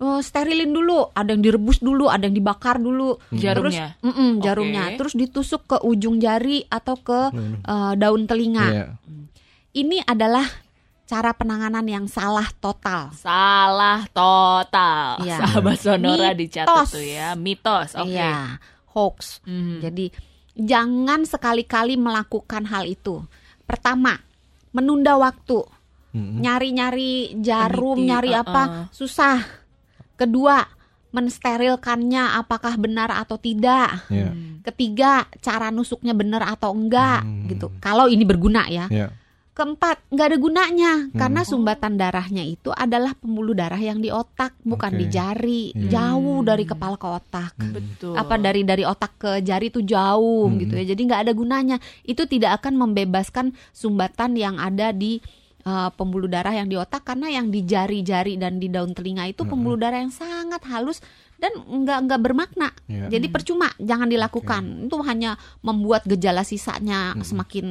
Eh, 0.03 0.19
sterilin 0.19 0.75
dulu, 0.75 1.07
ada 1.15 1.31
yang 1.31 1.39
direbus 1.39 1.79
dulu, 1.79 2.11
ada 2.11 2.27
yang 2.27 2.35
dibakar 2.35 2.75
dulu. 2.75 3.15
Jarumnya? 3.31 3.95
Terus, 3.95 4.05
mm-mm, 4.11 4.31
jarumnya. 4.43 4.83
Oke. 4.91 4.97
Terus 4.99 5.13
ditusuk 5.15 5.61
ke 5.63 5.77
ujung 5.87 6.19
jari 6.19 6.67
atau 6.67 6.99
ke 6.99 7.31
eh, 7.63 7.93
daun 7.95 8.27
telinga. 8.27 8.67
Iya. 8.67 8.85
Ini 9.73 10.05
adalah 10.05 10.45
cara 11.03 11.35
penanganan 11.35 11.85
yang 11.85 12.05
salah 12.07 12.47
total. 12.59 13.13
Salah 13.15 14.05
total. 14.11 15.23
Iya. 15.23 15.37
Sahabat 15.41 15.77
Sonora 15.79 16.31
Mitos. 16.31 16.39
dicatat 16.39 16.85
tuh 16.89 17.05
ya. 17.05 17.27
Mitos. 17.39 17.89
Oke. 17.95 18.13
Iya, 18.13 18.59
hoax. 18.93 19.43
Mhm. 19.47 19.77
Jadi 19.83 20.05
jangan 20.53 21.25
sekali-kali 21.25 21.97
melakukan 21.97 22.69
hal 22.69 22.85
itu. 22.85 23.25
Pertama, 23.65 24.19
menunda 24.73 25.17
waktu. 25.17 25.65
Mm-mm. 26.13 26.45
Nyari-nyari 26.45 27.41
jarum, 27.41 27.97
Peniti, 27.97 28.09
nyari 28.13 28.31
uh-uh. 28.37 28.43
apa, 28.45 28.63
susah. 28.93 29.62
Kedua, 30.23 30.63
mensterilkannya 31.13 32.39
apakah 32.39 32.79
benar 32.79 33.13
atau 33.13 33.37
tidak. 33.37 34.07
Iya. 34.07 34.31
Ketiga, 34.63 35.27
cara 35.43 35.69
nusuknya 35.69 36.15
benar 36.15 36.47
atau 36.47 36.71
enggak 36.71 37.21
Hmm. 37.21 37.51
gitu. 37.51 37.67
Kalau 37.77 38.07
ini 38.07 38.23
berguna 38.23 38.65
ya. 38.67 38.87
Iya. 38.87 39.11
Keempat, 39.53 40.01
nggak 40.09 40.27
ada 40.33 40.37
gunanya 40.41 40.93
Hmm. 40.97 41.13
karena 41.13 41.45
sumbatan 41.45 41.93
darahnya 41.93 42.41
itu 42.41 42.73
adalah 42.73 43.13
pembuluh 43.13 43.53
darah 43.53 43.77
yang 43.77 44.01
di 44.01 44.09
otak, 44.09 44.57
bukan 44.65 44.97
Oke. 44.97 44.97
di 44.97 45.05
jari, 45.13 45.63
Iya. 45.77 45.89
jauh 45.93 46.41
dari 46.41 46.65
kepala 46.65 46.97
ke 46.97 47.05
otak. 47.05 47.53
Betul. 47.61 48.17
Apa 48.17 48.41
dari 48.41 48.65
dari 48.65 48.81
otak 48.81 49.13
ke 49.21 49.31
jari 49.45 49.69
itu 49.69 49.85
jauh 49.85 50.49
Hmm. 50.49 50.57
gitu 50.57 50.73
ya. 50.73 50.85
Jadi 50.89 51.01
nggak 51.05 51.21
ada 51.29 51.33
gunanya. 51.37 51.77
Itu 52.01 52.25
tidak 52.25 52.65
akan 52.65 52.81
membebaskan 52.81 53.53
sumbatan 53.69 54.33
yang 54.41 54.57
ada 54.57 54.89
di 54.89 55.21
uh, 55.67 55.89
pembuluh 55.95 56.27
darah 56.27 56.53
yang 56.55 56.67
di 56.67 56.75
otak 56.79 57.03
karena 57.03 57.31
yang 57.31 57.51
di 57.51 57.63
jari-jari 57.63 58.39
dan 58.39 58.59
di 58.59 58.67
daun 58.71 58.91
telinga 58.95 59.27
itu 59.27 59.43
pembuluh 59.43 59.79
darah 59.79 59.99
yang 60.03 60.13
sangat 60.13 60.63
halus 60.67 60.99
dan 61.39 61.51
nggak 61.59 61.99
nggak 62.07 62.21
bermakna. 62.23 62.69
Iya. 62.87 63.19
Jadi 63.19 63.27
percuma, 63.27 63.67
jangan 63.75 64.07
dilakukan. 64.07 64.87
Itu 64.87 65.03
hanya 65.03 65.35
membuat 65.59 66.07
gejala 66.07 66.47
sisanya 66.47 67.11
semakin 67.19 67.67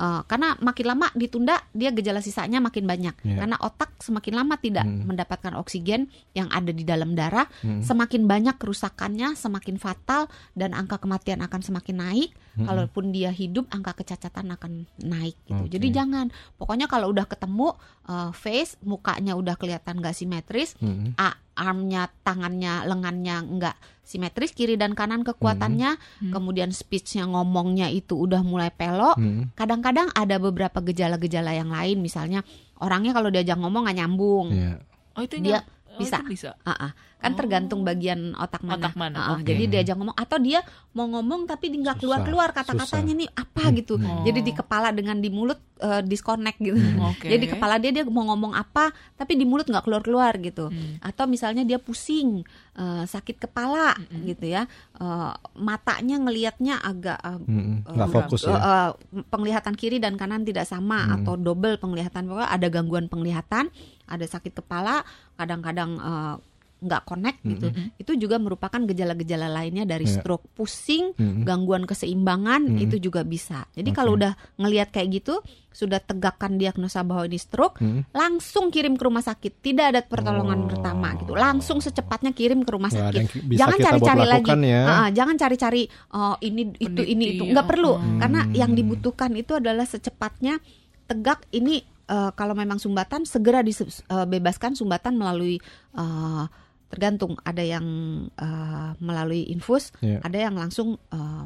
uh, 0.00 0.24
karena 0.24 0.56
makin 0.64 0.86
lama 0.88 1.12
ditunda 1.12 1.60
dia 1.76 1.92
gejala 1.92 2.24
sisanya 2.24 2.58
makin 2.58 2.88
banyak. 2.88 3.12
Iya. 3.20 3.44
Karena 3.44 3.56
otak 3.60 4.00
semakin 4.00 4.40
lama 4.40 4.56
tidak 4.56 4.88
mendapatkan 4.88 5.52
oksigen 5.60 6.08
yang 6.32 6.48
ada 6.48 6.72
di 6.72 6.88
dalam 6.88 7.12
darah, 7.12 7.44
Hmm. 7.60 7.84
semakin 7.84 8.24
banyak 8.24 8.56
kerusakannya, 8.56 9.36
semakin 9.36 9.76
fatal 9.76 10.32
dan 10.56 10.72
angka 10.72 10.96
kematian 10.96 11.44
akan 11.44 11.60
semakin 11.60 12.00
naik. 12.00 12.30
Kalaupun 12.60 13.14
dia 13.14 13.32
hidup, 13.32 13.68
angka 13.72 14.00
kecacatan 14.02 14.52
akan 14.52 14.84
naik 15.00 15.36
gitu. 15.48 15.64
Oke. 15.64 15.70
Jadi 15.76 15.86
jangan. 15.94 16.28
Pokoknya 16.56 16.90
kalau 16.90 17.08
udah 17.08 17.24
ketemu 17.24 17.72
uh, 18.08 18.32
face, 18.36 18.76
mukanya 18.84 19.32
udah 19.38 19.56
kelihatan 19.56 20.00
nggak 20.00 20.12
simetris, 20.12 20.76
Mm-mm. 20.82 21.16
A, 21.16 21.36
armnya, 21.60 22.08
tangannya, 22.24 22.88
lengannya 22.88 23.36
nggak 23.44 23.76
simetris 24.00 24.50
kiri 24.50 24.74
dan 24.74 24.96
kanan 24.96 25.22
kekuatannya, 25.22 25.94
kemudian 26.32 26.72
speechnya 26.72 27.28
ngomongnya 27.28 27.86
itu 27.86 28.16
udah 28.18 28.40
mulai 28.42 28.72
pelok. 28.72 29.14
Mm-mm. 29.14 29.54
Kadang-kadang 29.54 30.10
ada 30.10 30.40
beberapa 30.40 30.80
gejala-gejala 30.80 31.54
yang 31.54 31.70
lain, 31.70 32.00
misalnya 32.00 32.42
orangnya 32.80 33.12
kalau 33.12 33.30
diajak 33.30 33.54
ngomong 33.54 33.86
nggak 33.86 33.98
nyambung. 34.00 34.50
Iya. 34.50 34.82
Oh 35.14 35.22
itu 35.22 35.36
Dia 35.38 35.60
nyam- 35.62 35.68
oh, 35.94 35.98
bisa. 36.00 36.16
itu 36.18 36.26
bisa. 36.26 36.50
Ah, 36.64 36.90
ah. 36.90 36.92
Kan 37.20 37.32
tergantung 37.34 37.80
bagian 37.80 38.32
otak 38.34 38.60
mana. 38.60 38.80
Otak 38.80 38.94
mana, 38.94 39.14
Ah, 39.14 39.22
ah. 39.22 39.34
oke. 39.36 39.44
Jadi 39.44 39.64
diajak 39.68 39.94
ngomong 39.94 40.16
atau 40.16 40.36
dia 40.36 40.64
mau 40.90 41.04
ngomong 41.06 41.44
tapi 41.44 41.68
nggak 41.70 41.84
Susah, 41.92 42.00
keluar-keluar 42.00 42.48
kata-katanya 42.50 43.12
nih 43.14 43.28
apa 43.30 43.62
gitu. 43.72 43.94
Hmm. 43.94 44.24
Jadi 44.24 44.40
di 44.40 44.52
kepala 44.52 44.88
dengan 44.88 45.16
di 45.16 45.28
mulut 45.28 45.60
eh, 45.78 46.00
disconnect 46.00 46.56
gitu. 46.58 46.80
Oke. 46.98 47.28
Jadi 47.30 47.38
di 47.38 47.48
kepala 47.48 47.76
dia 47.76 47.92
dia 47.92 48.04
mau 48.04 48.24
ngomong 48.26 48.52
apa 48.52 48.88
tapi 49.14 49.34
di 49.34 49.44
mulut 49.44 49.64
nggak 49.64 49.82
keluar-keluar 49.82 50.32
gitu. 50.38 50.66
Hmm. 50.66 50.96
Atau 51.00 51.24
misalnya 51.26 51.60
dia 51.62 51.76
pusing, 51.76 52.40
eh, 52.74 53.04
sakit 53.04 53.36
kepala 53.38 53.92
gitu 54.24 54.48
ya. 54.48 54.64
Eh, 54.94 55.32
matanya 55.54 56.16
ngelihatnya 56.18 56.78
agak 56.78 57.18
eh, 57.18 57.36
Mm-mm. 57.38 57.84
eh, 57.84 57.92
Nggak 57.92 58.08
fokus 58.10 58.42
eh, 58.42 58.48
ya. 58.48 58.56
eh, 58.56 58.90
penglihatan 59.26 59.74
kiri 59.74 59.98
dan 59.98 60.16
kanan 60.16 60.42
tidak 60.42 60.64
sama 60.64 60.88
Hmm. 61.00 61.16
atau 61.18 61.34
double 61.34 61.76
penglihatan 61.76 62.24
pokoknya 62.24 62.48
ada 62.48 62.66
gangguan 62.66 63.06
penglihatan 63.06 63.68
ada 64.04 64.24
sakit 64.24 64.52
kepala 64.54 65.02
kadang-kadang 65.34 65.96
eh, 65.96 66.34
nggak 66.80 67.02
connect 67.04 67.38
gitu 67.42 67.68
itu 67.94 68.12
juga 68.16 68.36
merupakan 68.36 68.80
gejala-gejala 68.82 69.46
lainnya 69.46 69.84
dari 69.84 70.04
Iya. 70.04 70.18
stroke 70.18 70.48
pusing 70.50 71.12
Mm-mm. 71.12 71.44
gangguan 71.44 71.84
keseimbangan 71.84 72.64
Mm-mm. 72.66 72.80
itu 72.80 72.96
juga 72.98 73.20
bisa 73.20 73.68
jadi 73.70 73.86
Oke. 73.86 73.96
kalau 73.96 74.16
udah 74.16 74.32
ngelihat 74.56 74.88
kayak 74.88 75.20
gitu 75.20 75.44
sudah 75.70 76.00
tegakkan 76.00 76.56
diagnosa 76.56 77.00
bahwa 77.00 77.22
ini 77.22 77.36
stroke 77.36 77.78
Mm. 77.78 78.08
langsung 78.10 78.68
kirim 78.68 78.94
ke 78.94 79.04
rumah 79.04 79.20
sakit 79.20 79.60
tidak 79.60 79.86
ada 79.88 80.00
pertolongan 80.02 80.64
Oh. 80.64 80.68
pertama 80.68 81.12
gitu 81.14 81.32
langsung 81.32 81.78
secepatnya 81.78 82.32
kirim 82.32 82.64
ke 82.64 82.70
rumah 82.70 82.88
ada 82.88 83.12
sakit 83.12 83.44
bisa 83.44 83.60
jangan 83.60 83.78
cari-cari 83.78 84.24
lagi 84.26 84.50
ya. 84.64 84.82
Ah, 84.82 84.92
ah, 84.96 85.08
jangan 85.10 85.36
cari-cari 85.36 85.82
oh, 86.10 86.34
ini 86.40 86.62
itu 86.74 87.02
ini 87.02 87.24
itu 87.34 87.42
nggak 87.46 87.66
perlu 87.66 87.92
oh. 87.92 88.00
karena 88.18 88.40
Hmm. 88.42 88.56
yang 88.56 88.72
dibutuhkan 88.72 89.30
itu 89.32 89.52
adalah 89.52 89.84
secepatnya 89.84 90.58
tegak 91.04 91.44
ini 91.50 91.84
eh, 92.06 92.30
kalau 92.32 92.52
memang 92.52 92.76
sumbatan 92.76 93.22
segera 93.22 93.62
dibebaskan 93.62 94.74
sumbatan 94.74 95.14
melalui 95.14 95.62
eh, 95.92 96.44
tergantung 96.90 97.38
ada 97.40 97.62
yang 97.62 97.86
eh, 98.34 98.90
melalui 98.98 99.46
infus 99.46 99.94
Iya. 100.02 100.20
ada 100.20 100.38
yang 100.38 100.58
langsung 100.58 100.98
eh, 101.08 101.44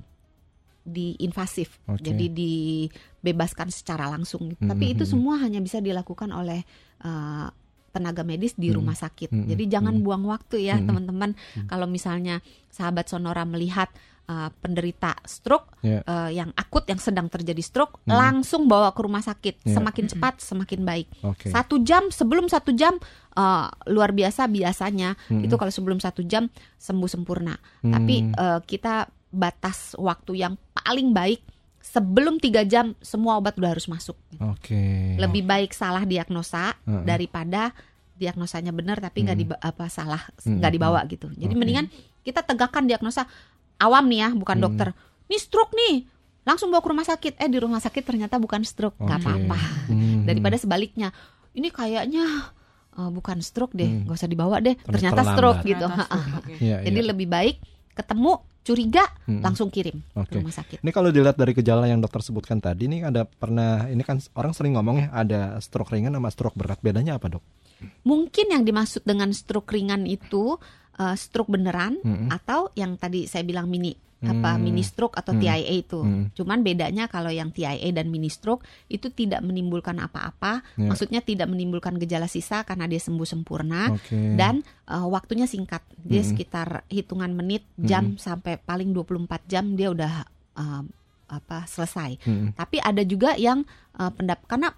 di 0.85 1.17
invasif 1.19 1.81
Oke. 1.89 2.05
jadi 2.05 2.27
dibebaskan 2.29 3.73
secara 3.73 4.09
langsung 4.09 4.53
gitu. 4.53 4.61
Hmm, 4.65 4.73
tapi 4.73 4.93
itu 4.93 5.05
hmm, 5.05 5.13
semua 5.13 5.41
hanya 5.41 5.61
bisa 5.61 5.81
dilakukan 5.81 6.29
oleh 6.29 6.61
eh, 7.01 7.47
tenaga 7.89 8.27
medis 8.27 8.59
di 8.59 8.69
Hmm. 8.75 8.83
rumah 8.83 8.99
sakit 8.99 9.31
Hmm, 9.31 9.47
jadi 9.47 9.79
jangan 9.79 9.95
hmm. 9.97 10.03
buang 10.03 10.25
waktu 10.27 10.67
ya 10.67 10.77
Hmm. 10.77 10.91
teman-teman 10.91 11.31
kalau 11.71 11.87
misalnya 11.87 12.43
sahabat 12.69 13.07
sonora 13.07 13.47
melihat 13.47 13.87
eh, 14.25 14.51
penderita 14.57 15.13
stroke 15.23 15.77
Iya. 15.81 16.01
eh, 16.01 16.31
yang 16.35 16.51
akut 16.53 16.85
yang 16.85 16.97
sedang 16.97 17.27
terjadi 17.27 17.61
stroke 17.61 18.01
Hmm. 18.03 18.15
langsung 18.15 18.65
bawa 18.65 18.91
ke 18.91 19.01
rumah 19.01 19.21
sakit 19.21 19.61
Iya. 19.63 19.75
semakin 19.75 20.05
cepat 20.09 20.35
semakin 20.39 20.81
baik 20.83 21.07
Oke. 21.21 21.49
satu 21.49 21.81
jam 21.81 22.09
sebelum 22.09 22.47
satu 22.47 22.73
jam 22.73 22.97
eh, 23.31 23.67
luar 23.87 24.11
biasa 24.11 24.47
biasanya 24.47 25.19
Hmm. 25.27 25.43
itu 25.43 25.55
kalau 25.55 25.69
sebelum 25.69 25.99
satu 25.99 26.23
jam 26.23 26.49
sembuh 26.77 27.11
sempurna 27.11 27.59
Hmm. 27.81 27.93
tapi 27.93 28.15
eh, 28.27 28.61
kita 28.63 29.07
batas 29.29 29.93
waktu 29.95 30.39
yang 30.39 30.55
paling 30.73 31.11
baik 31.11 31.43
sebelum 31.81 32.39
tiga 32.39 32.63
jam 32.63 32.97
semua 32.99 33.37
obat 33.37 33.55
udah 33.55 33.71
harus 33.71 33.85
masuk 33.85 34.17
Oke. 34.41 35.15
lebih 35.17 35.45
baik 35.45 35.71
salah 35.71 36.03
diagnosa 36.03 36.73
Heeh. 36.81 37.03
daripada 37.05 37.77
diagnosanya 38.15 38.71
benar 38.71 38.99
tapi 38.99 39.21
nggak 39.21 39.35
Hmm. 39.35 39.45
diba- 39.45 39.61
apa 39.61 39.85
salah 39.89 40.23
Hmm, 40.41 40.63
nggak 40.63 40.73
dibawa 40.73 41.03
gitu 41.05 41.29
jadi 41.31 41.51
Oke. 41.51 41.59
mendingan 41.59 41.87
kita 42.23 42.41
tegakkan 42.41 42.87
diagnosa 42.87 43.27
awam 43.77 44.05
nih 44.05 44.19
ya 44.19 44.29
bukan 44.33 44.57
Hmm. 44.57 44.65
dokter 44.65 44.89
nih 45.25 45.39
stroke 45.39 45.73
nih 45.73 46.07
langsung 46.43 46.69
bawa 46.69 46.79
ke 46.79 46.91
rumah 46.91 47.07
sakit 47.07 47.33
eh 47.35 47.49
di 47.49 47.57
rumah 47.57 47.79
sakit 47.79 48.03
ternyata 48.03 48.37
bukan 48.37 48.63
stroke 48.63 48.97
nggak 48.97 49.17
Oke. 49.17 49.25
apa-apa 49.25 49.59
Hmm. 49.89 50.23
daripada 50.25 50.55
sebaliknya 50.55 51.09
ini 51.53 51.69
kayaknya 51.69 52.25
eh, 52.93 53.11
bukan 53.11 53.41
stroke 53.41 53.73
deh 53.73 53.85
Hmm. 53.85 54.05
nggak 54.05 54.17
usah 54.17 54.29
dibawa 54.29 54.57
deh 54.59 54.77
Ternyata 54.77 54.87
ternyata 54.87 55.15
terlambat. 55.17 55.35
stroke 55.35 55.61
gitu 55.65 55.87
Ternyata 55.87 56.05
stroke, 56.07 56.37
oke. 56.39 56.53
Iya, 56.61 56.77
jadi 56.83 57.01
iya. 57.01 57.09
lebih 57.09 57.27
baik 57.27 57.57
ketemu 57.93 58.33
curiga 58.61 59.05
Hmm. 59.25 59.41
langsung 59.41 59.69
kirim 59.69 60.01
Oke. 60.15 60.27
ke 60.27 60.37
rumah 60.37 60.53
sakit 60.53 60.79
Ini 60.79 60.91
kalau 60.91 61.09
dilihat 61.09 61.35
dari 61.35 61.53
gejala 61.53 61.85
yang 61.85 61.99
dokter 61.99 62.21
sebutkan 62.21 62.59
tadi, 62.59 62.87
ini 62.87 63.03
ada 63.03 63.25
pernah, 63.25 63.85
ini 63.87 64.01
kan 64.01 64.23
orang 64.33 64.53
sering 64.53 64.73
ngomong 64.73 64.97
ya, 64.99 65.09
ada 65.13 65.41
stroke 65.59 65.91
ringan 65.91 66.13
sama 66.13 66.29
stroke 66.29 66.55
berat. 66.55 66.81
Bedanya 66.81 67.17
apa 67.17 67.29
dok? 67.31 67.45
mungkin 68.01 68.47
yang 68.49 68.63
dimaksud 68.63 69.05
dengan 69.05 69.29
stroke 69.31 69.69
ringan 69.69 70.07
itu 70.07 70.57
eh, 70.95 71.17
stroke 71.17 71.51
beneran 71.51 71.99
Mm-mm. 72.01 72.29
atau 72.31 72.71
yang 72.75 72.95
tadi 72.95 73.27
saya 73.27 73.43
bilang 73.43 73.67
mini 73.67 73.95
apa 74.25 74.57
Hmm. 74.57 74.65
mini 74.65 74.81
stroke 74.81 75.21
atau 75.21 75.37
Hmm. 75.37 75.41
TIA 75.45 75.69
itu. 75.69 76.01
Hmm. 76.01 76.33
Cuman 76.33 76.65
bedanya 76.65 77.13
kalau 77.13 77.29
yang 77.29 77.53
TIA 77.53 77.93
dan 77.93 78.09
mini 78.09 78.33
stroke 78.33 78.65
itu 78.89 79.13
tidak 79.13 79.45
menimbulkan 79.45 80.01
apa-apa, 80.01 80.65
Ya. 80.81 80.89
maksudnya 80.89 81.21
tidak 81.21 81.45
menimbulkan 81.45 82.01
gejala 82.01 82.25
sisa 82.25 82.65
karena 82.65 82.89
dia 82.89 82.97
sembuh 82.97 83.29
sempurna 83.29 83.93
Oke. 83.93 84.17
dan 84.33 84.65
eh, 84.89 85.05
waktunya 85.05 85.45
singkat. 85.45 85.85
Dia 86.01 86.25
Hmm. 86.25 86.31
sekitar 86.33 86.69
hitungan 86.89 87.37
menit, 87.37 87.69
jam 87.77 88.17
sampai 88.17 88.57
paling 88.57 88.97
24 88.97 89.45
jam 89.45 89.77
dia 89.77 89.93
udah 89.93 90.25
eh, 90.57 90.83
apa 91.29 91.69
selesai. 91.69 92.17
Hmm. 92.25 92.57
Tapi 92.57 92.81
ada 92.81 93.05
juga 93.05 93.37
yang 93.37 93.61
eh, 93.93 94.09
pendap 94.09 94.41
karena 94.49 94.73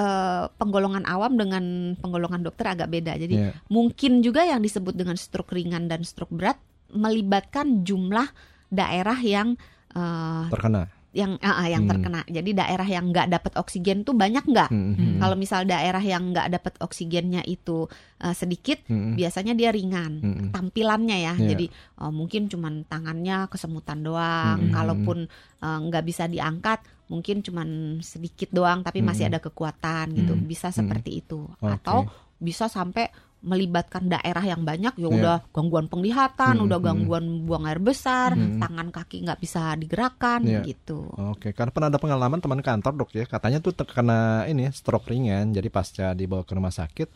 eh, 0.00 0.44
penggolongan 0.56 1.04
awam 1.04 1.36
dengan 1.36 1.92
penggolongan 2.00 2.40
dokter 2.40 2.72
agak 2.72 2.88
beda. 2.88 3.20
Jadi 3.20 3.34
Iya. 3.36 3.52
mungkin 3.68 4.24
juga 4.24 4.48
yang 4.48 4.64
disebut 4.64 4.96
dengan 4.96 5.20
stroke 5.20 5.52
ringan 5.52 5.92
dan 5.92 6.00
stroke 6.00 6.32
berat 6.32 6.56
melibatkan 6.90 7.84
jumlah 7.84 8.26
daerah 8.72 9.18
yang 9.20 9.60
eh, 9.92 10.46
terkena. 10.48 10.88
Yang 11.10 11.42
ah, 11.42 11.66
yang 11.66 11.84
Hmm. 11.84 11.90
terkena. 11.90 12.20
Jadi 12.22 12.50
daerah 12.54 12.86
yang 12.86 13.10
nggak 13.10 13.28
dapat 13.34 13.52
oksigen 13.58 14.06
tuh 14.06 14.14
banyak 14.14 14.46
nggak? 14.46 14.70
Hmm, 14.70 14.94
hmm, 14.94 15.18
Kalau 15.18 15.34
misal 15.34 15.66
daerah 15.66 15.98
yang 15.98 16.30
nggak 16.30 16.48
dapat 16.54 16.74
oksigennya 16.78 17.42
itu 17.44 17.90
eh, 18.22 18.30
sedikit, 18.30 18.78
hmm, 18.86 19.18
biasanya 19.18 19.58
dia 19.58 19.74
ringan 19.74 20.12
hmm, 20.22 20.34
hmm. 20.38 20.48
tampilannya 20.54 21.18
ya. 21.18 21.34
Iya. 21.34 21.48
Jadi 21.50 21.66
eh, 21.72 22.12
mungkin 22.14 22.46
cuman 22.46 22.86
tangannya 22.86 23.50
kesemutan 23.50 24.06
doang. 24.06 24.70
Hmm. 24.70 24.72
Kalaupun 24.72 25.18
eh, 25.60 25.78
nggak 25.90 26.04
bisa 26.06 26.30
diangkat, 26.30 26.78
mungkin 27.10 27.42
cuman 27.42 27.68
sedikit 28.00 28.54
doang, 28.54 28.86
tapi 28.86 29.02
masih 29.02 29.26
Hmm. 29.26 29.34
ada 29.34 29.40
kekuatan 29.42 30.14
gitu. 30.14 30.38
Hmm. 30.38 30.46
Bisa 30.46 30.70
Hmm. 30.70 30.78
seperti 30.78 31.26
itu. 31.26 31.42
Oke. 31.58 31.74
Atau 31.74 32.06
bisa 32.38 32.70
sampai 32.70 33.10
melibatkan 33.40 34.04
daerah 34.04 34.44
yang 34.44 34.62
banyak 34.62 34.92
ya 34.96 35.08
Iya. 35.08 35.16
udah 35.16 35.36
gangguan 35.50 35.88
penglihatan, 35.88 36.60
Hmm, 36.60 36.66
udah 36.68 36.78
hmm. 36.78 36.88
gangguan 36.92 37.24
buang 37.48 37.64
air 37.64 37.80
besar, 37.80 38.36
Hmm. 38.36 38.60
tangan 38.60 38.92
kaki 38.92 39.24
nggak 39.24 39.40
bisa 39.40 39.72
digerakkan 39.80 40.44
Iya. 40.44 40.60
gitu. 40.64 41.08
Oke, 41.16 41.56
karena 41.56 41.72
pernah 41.72 41.88
ada 41.88 41.96
pengalaman 41.96 42.38
teman 42.38 42.60
kantor 42.60 42.92
dok 43.00 43.10
ya, 43.16 43.24
katanya 43.24 43.64
tuh 43.64 43.72
terkena 43.72 44.44
ini 44.44 44.68
stroke 44.70 45.08
ringan, 45.08 45.56
jadi 45.56 45.68
pasca 45.72 46.12
dibawa 46.12 46.44
ke 46.44 46.52
rumah 46.52 46.72
sakit, 46.72 47.08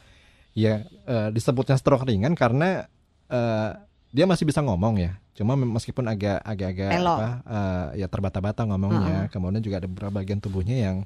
ya 0.57 0.83
eh, 0.89 1.29
disebutnya 1.29 1.77
stroke 1.77 2.09
ringan 2.09 2.33
karena 2.33 2.89
eh, 3.29 3.71
dia 4.15 4.25
masih 4.25 4.47
bisa 4.47 4.63
ngomong 4.63 5.01
ya, 5.01 5.19
cuma 5.35 5.57
meskipun 5.59 6.07
agak 6.07 6.39
agak-agak 6.41 6.91
apa, 6.95 7.29
eh, 7.45 7.87
ya 8.01 8.07
terbata-bata 8.09 8.65
ngomongnya, 8.65 9.29
kemudian 9.29 9.61
juga 9.61 9.83
ada 9.83 9.89
beberapa 9.91 10.23
bagian 10.23 10.41
tubuhnya 10.41 10.77
yang 10.79 10.97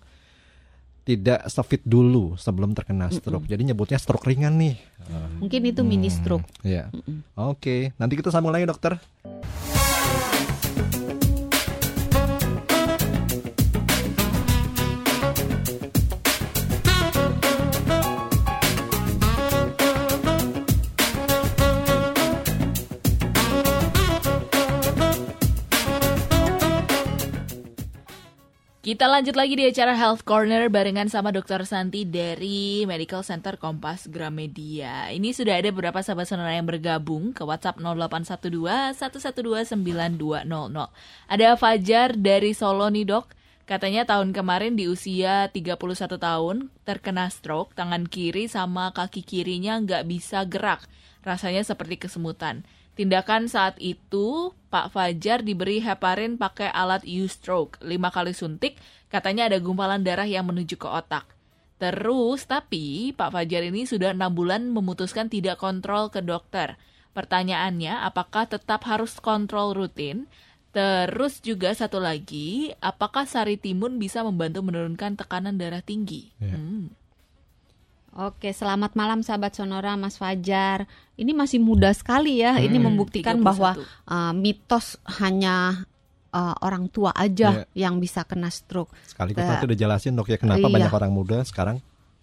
tidak 1.09 1.41
sefit 1.49 1.81
dulu 1.89 2.37
sebelum 2.37 2.77
terkena 2.77 3.09
stroke, 3.09 3.49
jadi 3.49 3.65
nyebutnya 3.65 3.97
stroke 3.97 4.29
ringan 4.29 4.61
nih. 4.61 4.77
Mungkin 5.41 5.65
itu 5.65 5.81
mini 5.81 6.13
hmm, 6.13 6.17
stroke. 6.21 6.45
Iya. 6.61 6.93
Mm-mm. 6.93 7.25
Oke, 7.33 7.97
nanti 7.97 8.21
kita 8.21 8.29
sambung 8.29 8.53
lagi 8.53 8.69
dokter. 8.69 9.01
Kita 28.89 29.05
lanjut 29.05 29.37
lagi 29.37 29.53
di 29.53 29.69
acara 29.69 29.93
Health 29.93 30.25
Corner 30.25 30.73
barengan 30.73 31.13
sama 31.13 31.29
Dr. 31.29 31.69
Santi 31.69 32.09
dari 32.09 32.89
Medical 32.89 33.21
Center 33.21 33.61
Kompas 33.61 34.09
Gramedia. 34.09 35.13
Ini 35.13 35.29
sudah 35.37 35.61
ada 35.61 35.69
beberapa 35.69 36.01
sahabat 36.01 36.25
sonora 36.25 36.57
yang 36.57 36.65
bergabung 36.65 37.37
ke 37.37 37.45
WhatsApp 37.45 37.85
0812 37.85 38.97
112 38.97 39.77
9200. 39.77 40.89
Ada 41.29 41.49
Fajar 41.61 42.17
dari 42.17 42.57
Solo 42.57 42.89
nih 42.89 43.05
dok. 43.05 43.29
Katanya 43.69 44.09
tahun 44.09 44.33
kemarin 44.33 44.73
di 44.73 44.89
usia 44.89 45.53
31 45.53 45.77
tahun 46.17 46.73
terkena 46.89 47.29
stroke, 47.29 47.77
tangan 47.77 48.09
kiri 48.09 48.49
sama 48.49 48.97
kaki 48.97 49.21
kirinya 49.21 49.77
nggak 49.85 50.09
bisa 50.09 50.49
gerak. 50.49 50.89
Rasanya 51.29 51.61
seperti 51.61 52.01
kesemutan. 52.01 52.65
Tindakan 52.99 53.47
saat 53.47 53.79
itu, 53.79 54.51
Pak 54.75 54.91
Fajar 54.91 55.47
diberi 55.47 55.79
heparin 55.79 56.35
pakai 56.35 56.67
alat 56.75 57.07
U-stroke. 57.07 57.79
Lima 57.87 58.11
kali 58.11 58.35
suntik, 58.35 58.75
katanya 59.07 59.47
ada 59.47 59.63
gumpalan 59.63 60.03
darah 60.03 60.27
yang 60.27 60.51
menuju 60.51 60.75
ke 60.75 60.91
otak. 60.91 61.31
Terus, 61.79 62.43
tapi 62.51 63.15
Pak 63.15 63.31
Fajar 63.31 63.63
ini 63.63 63.87
sudah 63.87 64.11
enam 64.11 64.35
bulan 64.35 64.67
memutuskan 64.67 65.31
tidak 65.31 65.63
kontrol 65.63 66.11
ke 66.11 66.19
dokter. 66.27 66.75
Pertanyaannya, 67.15 68.03
apakah 68.03 68.51
tetap 68.51 68.83
harus 68.91 69.23
kontrol 69.23 69.79
rutin? 69.79 70.27
Terus 70.75 71.39
juga 71.39 71.71
satu 71.79 72.03
lagi, 72.03 72.75
apakah 72.83 73.31
sari 73.31 73.63
timun 73.63 74.03
bisa 74.03 74.27
membantu 74.27 74.67
menurunkan 74.67 75.15
tekanan 75.15 75.55
darah 75.55 75.87
tinggi? 75.87 76.35
Iya. 76.43 76.59
Hmm. 76.59 76.91
Oke, 78.19 78.51
selamat 78.51 78.99
malam 78.99 79.23
sahabat 79.23 79.55
Sonora 79.55 79.95
Mas 79.95 80.19
Fajar. 80.19 80.91
Ini 81.15 81.31
masih 81.31 81.63
muda 81.63 81.95
sekali 81.95 82.43
ya. 82.43 82.59
Ini 82.59 82.75
Hmm. 82.75 82.91
membuktikan 82.91 83.39
31. 83.39 83.47
bahwa 83.47 83.71
uh, 84.11 84.33
mitos 84.35 84.99
hanya 85.23 85.87
uh, 86.35 86.55
orang 86.59 86.91
tua 86.91 87.15
aja 87.15 87.63
Iya. 87.63 87.87
yang 87.87 88.03
bisa 88.03 88.27
kena 88.27 88.51
stroke. 88.51 88.91
Sekaligus 89.07 89.39
Ke- 89.39 89.49
nanti 89.49 89.65
udah 89.71 89.79
jelasin 89.79 90.19
dok 90.19 90.29
ya 90.29 90.37
kenapa 90.37 90.67
Iya. 90.67 90.75
banyak 90.75 90.93
orang 90.93 91.13
muda 91.15 91.47
sekarang 91.47 91.79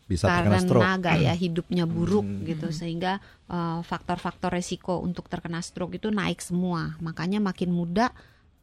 bisa 0.05 0.27
terkena 0.27 0.59
stroke. 0.59 0.83
karena 0.83 0.99
gaya 0.99 1.33
hidupnya 1.33 1.87
buruk 1.87 2.27
Hmm. 2.27 2.43
gitu 2.43 2.67
sehingga 2.69 3.23
uh, 3.47 3.79
faktor-faktor 3.79 4.51
resiko 4.51 4.99
untuk 4.99 5.31
terkena 5.31 5.63
stroke 5.63 5.95
itu 5.95 6.11
naik 6.11 6.43
semua. 6.43 6.99
Makanya 6.99 7.39
makin 7.39 7.71
muda 7.71 8.11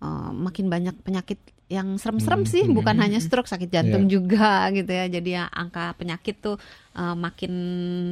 uh, 0.04 0.28
makin 0.30 0.68
banyak 0.68 1.00
penyakit 1.00 1.40
yang 1.72 1.96
serem-serem 1.96 2.44
Hmm, 2.44 2.52
sih, 2.52 2.64
bukan 2.68 2.92
hmm, 2.92 3.04
hanya 3.08 3.18
stroke, 3.24 3.48
sakit 3.48 3.72
jantung 3.72 4.04
juga 4.12 4.68
gitu 4.76 4.92
ya. 4.92 5.08
Jadi 5.08 5.30
ya, 5.32 5.48
angka 5.48 5.96
penyakit 5.96 6.36
tuh 6.44 6.56
uh, 6.92 7.16
makin 7.16 7.52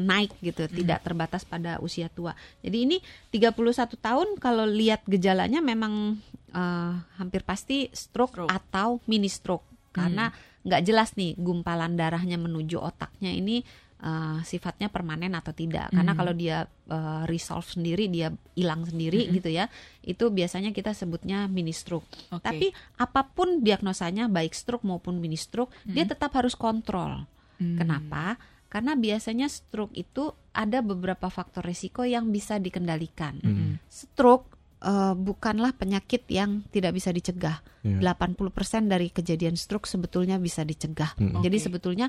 naik 0.08 0.32
gitu, 0.40 0.64
Hmm. 0.64 0.72
tidak 0.80 1.04
terbatas 1.04 1.44
pada 1.44 1.76
usia 1.84 2.08
tua. 2.08 2.32
Jadi 2.64 2.76
ini 2.88 2.96
31 3.28 4.00
tahun 4.00 4.40
kalau 4.40 4.64
lihat 4.64 5.04
gejalanya 5.04 5.60
memang 5.60 6.16
uh, 6.56 6.92
hampir 7.20 7.44
pasti 7.44 7.92
stroke, 7.92 8.40
Stroke. 8.40 8.50
atau 8.50 8.98
mini 9.04 9.28
stroke 9.28 9.68
karena 9.90 10.30
nggak 10.62 10.82
jelas 10.86 11.18
nih 11.18 11.34
gumpalan 11.34 11.98
darahnya 11.98 12.38
menuju 12.38 12.78
otaknya 12.78 13.34
ini 13.34 13.64
uh, 14.00 14.40
sifatnya 14.42 14.88
permanen 14.88 15.32
atau 15.32 15.52
tidak. 15.52 15.92
Karena 15.92 16.12
Hmm. 16.12 16.20
kalau 16.20 16.32
dia 16.32 16.64
uh, 16.88 17.22
resolve 17.24 17.68
sendiri, 17.68 18.08
dia 18.08 18.32
hilang 18.56 18.84
sendiri 18.84 19.28
Hmm. 19.28 19.32
gitu 19.36 19.48
ya, 19.52 19.68
itu 20.02 20.28
biasanya 20.28 20.72
kita 20.72 20.90
sebutnya 20.92 21.46
mini 21.46 21.70
stroke. 21.70 22.08
Oke. 22.32 22.42
Tapi 22.42 22.66
apa 22.96 23.22
pun 23.28 23.60
diagnosanya, 23.60 24.26
baik 24.26 24.52
stroke 24.52 24.82
maupun 24.82 25.20
mini 25.20 25.36
stroke, 25.36 25.70
dia 25.84 26.04
Hmm. 26.04 26.12
tetap 26.12 26.32
harus 26.34 26.56
kontrol. 26.56 27.28
Hmm. 27.60 27.76
Kenapa? 27.76 28.40
Karena 28.70 28.94
biasanya 28.94 29.50
stroke 29.50 29.92
itu 29.92 30.30
ada 30.50 30.80
beberapa 30.80 31.26
faktor 31.28 31.66
risiko 31.66 32.06
yang 32.06 32.30
bisa 32.30 32.56
dikendalikan. 32.56 33.38
Hmm. 33.42 33.78
Stroke 33.90 34.46
uh, 34.80 35.12
bukanlah 35.12 35.76
penyakit 35.76 36.24
yang 36.32 36.64
tidak 36.72 36.96
bisa 36.96 37.12
dicegah. 37.12 37.60
Iya. 37.84 38.14
80% 38.16 38.88
dari 38.88 39.08
kejadian 39.08 39.56
stroke 39.56 39.84
sebetulnya 39.84 40.36
bisa 40.36 40.64
dicegah. 40.64 41.16
Mm-mm. 41.16 41.40
Jadi 41.40 41.56
Oke. 41.56 41.64
sebetulnya 41.68 42.06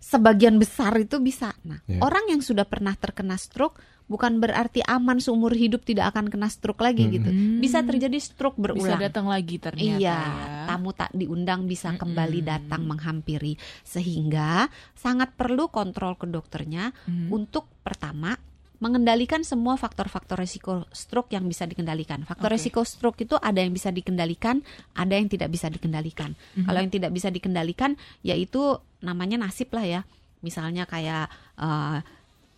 sebagian 0.00 0.56
besar 0.56 0.96
itu 0.96 1.20
bisa. 1.20 1.52
Nah, 1.62 1.84
Iya. 1.84 2.00
orang 2.00 2.24
yang 2.26 2.40
sudah 2.40 2.64
pernah 2.64 2.96
terkena 2.96 3.36
stroke 3.36 3.78
bukan 4.10 4.42
berarti 4.42 4.82
aman 4.82 5.22
seumur 5.22 5.54
hidup 5.54 5.86
tidak 5.86 6.10
akan 6.10 6.26
kena 6.26 6.50
stroke 6.50 6.82
lagi 6.82 7.06
Mm-mm. 7.06 7.14
gitu. 7.14 7.30
Bisa 7.62 7.78
terjadi 7.80 8.18
stroke 8.18 8.58
Bisa 8.58 8.64
berulang. 8.66 8.98
datang 8.98 9.30
lagi 9.30 9.62
ternyata 9.62 10.02
Iya, 10.02 10.18
ya. 10.18 10.66
tamu 10.66 10.90
tak 10.90 11.14
diundang 11.14 11.70
bisa 11.70 11.94
Mm-mm. 11.94 12.02
kembali 12.02 12.40
datang 12.42 12.82
menghampiri. 12.82 13.54
Sehingga 13.84 14.66
sangat 14.92 15.38
perlu 15.38 15.70
kontrol 15.70 16.16
ke 16.16 16.26
dokternya 16.26 16.90
Hmm. 17.06 17.30
untuk 17.30 17.70
pertama 17.86 18.34
mengendalikan 18.80 19.44
semua 19.44 19.76
faktor-faktor 19.76 20.40
risiko 20.40 20.88
stroke 20.90 21.36
yang 21.36 21.44
bisa 21.44 21.68
dikendalikan. 21.68 22.24
Faktor 22.24 22.48
Oke. 22.48 22.56
risiko 22.56 22.80
stroke 22.82 23.20
itu 23.20 23.36
ada 23.36 23.60
yang 23.60 23.76
bisa 23.76 23.92
dikendalikan, 23.92 24.64
ada 24.96 25.14
yang 25.20 25.28
tidak 25.28 25.52
bisa 25.52 25.68
dikendalikan. 25.68 26.32
Mhm. 26.56 26.64
Kalau 26.64 26.78
yang 26.80 26.92
tidak 26.92 27.12
bisa 27.12 27.28
dikendalikan, 27.28 27.94
yaitu 28.24 28.80
namanya 29.04 29.36
nasib 29.36 29.68
lah 29.76 29.84
ya. 29.84 30.00
Misalnya 30.40 30.88
kayak 30.88 31.28
eh, 31.60 32.00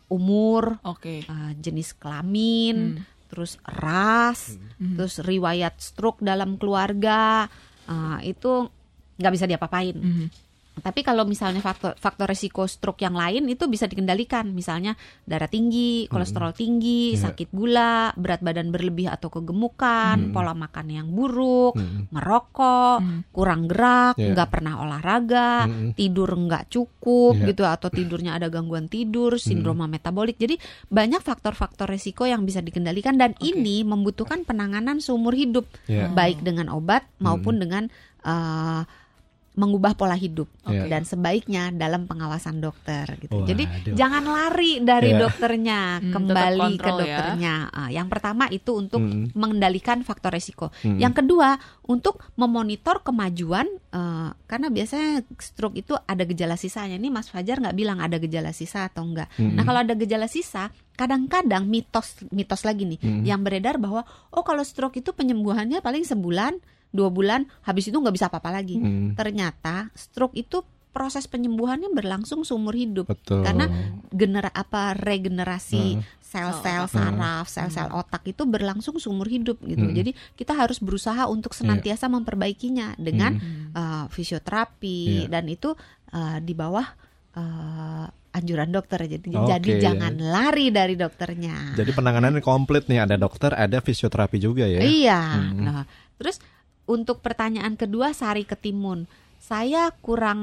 umur, 0.07 0.79
Oke. 0.87 1.27
eh, 1.27 1.53
jenis 1.59 1.99
kelamin, 1.99 3.03
Hmm. 3.03 3.05
terus 3.27 3.59
ras, 3.67 4.55
Hmm. 4.79 4.95
terus 4.95 5.19
riwayat 5.19 5.75
stroke 5.83 6.23
dalam 6.23 6.55
keluarga, 6.55 7.51
eh, 7.89 8.31
itu 8.31 8.71
nggak 9.19 9.33
bisa 9.35 9.51
diapa-apain. 9.51 9.97
Hmm. 9.99 10.27
Tapi 10.73 11.05
kalau 11.05 11.29
misalnya 11.29 11.61
faktor 11.61 11.93
faktor 12.01 12.33
resiko 12.33 12.65
stroke 12.65 13.05
yang 13.05 13.13
lain 13.13 13.45
itu 13.45 13.69
bisa 13.69 13.85
dikendalikan, 13.85 14.57
misalnya 14.57 14.97
darah 15.29 15.45
tinggi, 15.45 16.09
kolesterol 16.09 16.57
tinggi, 16.57 17.13
Iya. 17.13 17.29
sakit 17.29 17.53
gula, 17.53 18.17
berat 18.17 18.41
badan 18.41 18.73
berlebih 18.73 19.13
atau 19.13 19.29
kegemukan, 19.29 20.17
Mm. 20.17 20.33
pola 20.33 20.57
makan 20.57 20.87
yang 20.89 21.09
buruk, 21.13 21.77
Mm-mm. 21.77 22.09
merokok, 22.09 23.05
Hmm. 23.05 23.21
kurang 23.29 23.69
gerak, 23.69 24.17
Iya. 24.17 24.33
nggak 24.33 24.49
pernah 24.49 24.81
olahraga, 24.81 25.69
Mm-mm. 25.69 25.93
tidur 25.93 26.33
nggak 26.33 26.73
cukup 26.73 27.37
Iya. 27.37 27.47
gitu 27.53 27.63
atau 27.69 27.89
tidurnya 27.93 28.41
ada 28.41 28.49
gangguan 28.49 28.89
tidur, 28.89 29.37
sindroma 29.37 29.85
metabolik. 29.85 30.41
Jadi 30.41 30.57
banyak 30.89 31.21
faktor-faktor 31.21 31.85
resiko 31.85 32.25
yang 32.25 32.49
bisa 32.49 32.65
dikendalikan 32.65 33.21
dan 33.21 33.37
Oke. 33.37 33.53
ini 33.53 33.85
membutuhkan 33.85 34.49
penanganan 34.49 35.05
seumur 35.05 35.37
hidup 35.37 35.69
Iya. 35.85 36.09
baik 36.09 36.41
dengan 36.41 36.73
obat 36.73 37.05
maupun 37.21 37.61
dengan 37.61 37.93
uh, 38.23 38.87
mengubah 39.53 39.93
pola 39.93 40.15
hidup 40.15 40.49
Iya. 40.65 40.89
dan 40.89 41.03
sebaiknya 41.03 41.69
dalam 41.71 42.05
pengawasan 42.05 42.57
dokter 42.57 43.05
gitu. 43.19 43.45
Jadi 43.45 43.69
Waduh. 43.69 43.95
jangan 43.95 44.25
lari 44.25 44.81
dari 44.81 45.13
Iya. 45.13 45.21
dokternya, 45.21 45.81
Hmm, 45.99 46.09
kembali 46.11 46.71
ke 46.75 46.89
ya. 46.89 46.97
dokternya. 46.97 47.55
Ah, 47.69 47.89
yang 47.89 48.09
pertama 48.09 48.49
itu 48.49 48.73
untuk 48.73 48.99
Hmm. 48.99 49.29
mengendalikan 49.33 50.01
faktor 50.01 50.33
resiko. 50.33 50.73
Hmm. 50.81 50.97
Yang 50.97 51.21
kedua 51.21 51.61
untuk 51.85 52.25
memonitor 52.35 53.01
kemajuan 53.01 53.69
eh, 53.93 54.29
karena 54.47 54.69
biasanya 54.69 55.21
stroke 55.37 55.77
itu 55.77 55.93
ada 55.93 56.25
gejala 56.25 56.57
sisanya. 56.57 56.97
Ini 56.97 57.13
Mas 57.13 57.29
Fajar 57.29 57.61
nggak 57.61 57.77
bilang 57.77 58.01
ada 58.01 58.17
gejala 58.17 58.51
sisa 58.51 58.89
atau 58.89 59.05
enggak. 59.05 59.29
Hmm. 59.37 59.53
Nah 59.53 59.63
kalau 59.63 59.85
ada 59.85 59.93
gejala 59.93 60.25
sisa, 60.27 60.73
kadang-kadang 60.95 61.69
mitos 61.69 62.25
mitos 62.29 62.65
lagi 62.65 62.87
nih 62.87 62.97
Hmm. 62.99 63.21
yang 63.23 63.41
beredar 63.43 63.77
bahwa 63.77 64.01
oh 64.31 64.41
kalau 64.41 64.63
stroke 64.63 64.97
itu 64.97 65.13
penyembuhannya 65.13 65.81
paling 65.81 66.05
sebulan, 66.05 66.57
dua 66.93 67.09
bulan, 67.09 67.49
habis 67.65 67.89
itu 67.89 67.97
nggak 67.97 68.13
bisa 68.13 68.29
apa-apa 68.29 68.53
lagi. 68.53 68.77
Hmm. 68.77 69.17
Ternyata 69.17 69.89
stroke 69.97 70.37
itu 70.37 70.61
proses 70.93 71.25
penyembuhannya 71.25 71.89
berlangsung 71.89 72.45
seumur 72.45 72.77
hidup 72.77 73.09
Betul. 73.09 73.41
karena 73.41 73.65
genera 74.13 74.53
apa 74.53 74.93
regenerasi 74.93 75.97
Hmm. 75.97 76.05
sel-sel 76.21 76.85
saraf, 76.85 77.49
sel-sel 77.49 77.89
otak 77.93 78.29
itu 78.29 78.45
berlangsung 78.45 79.01
seumur 79.01 79.25
hidup 79.25 79.57
gitu. 79.65 79.89
Hmm. 79.89 79.97
Jadi 79.97 80.13
kita 80.37 80.53
harus 80.53 80.85
berusaha 80.85 81.25
untuk 81.29 81.57
senantiasa 81.57 82.13
memperbaikinya 82.13 82.93
dengan 83.01 83.41
uh, 83.73 84.05
fisioterapi 84.13 85.25
Iya. 85.25 85.33
dan 85.33 85.45
itu 85.49 85.73
uh, 86.13 86.39
di 86.45 86.53
bawah 86.53 86.85
uh, 87.37 88.07
anjuran 88.33 88.73
dokter. 88.73 89.05
Jadi 89.05 89.29
Oke, 89.33 89.49
jadi 89.49 89.71
jangan 89.81 90.13
lari 90.21 90.73
dari 90.73 90.97
dokternya. 90.97 91.77
Jadi 91.77 91.91
penanganannya 91.93 92.41
komplit 92.41 92.89
nih, 92.89 93.05
ada 93.05 93.17
dokter, 93.21 93.53
ada 93.53 93.81
fisioterapi 93.81 94.37
juga 94.41 94.65
ya. 94.65 94.81
Iya. 94.81 95.21
Hmm. 95.37 95.57
Nah, 95.61 95.85
terus 96.17 96.41
untuk 96.93 97.25
pertanyaan 97.25 97.75
kedua 97.75 98.13
sari 98.13 98.45
ketimun. 98.45 99.09
Saya 99.43 99.91
kurang 99.99 100.39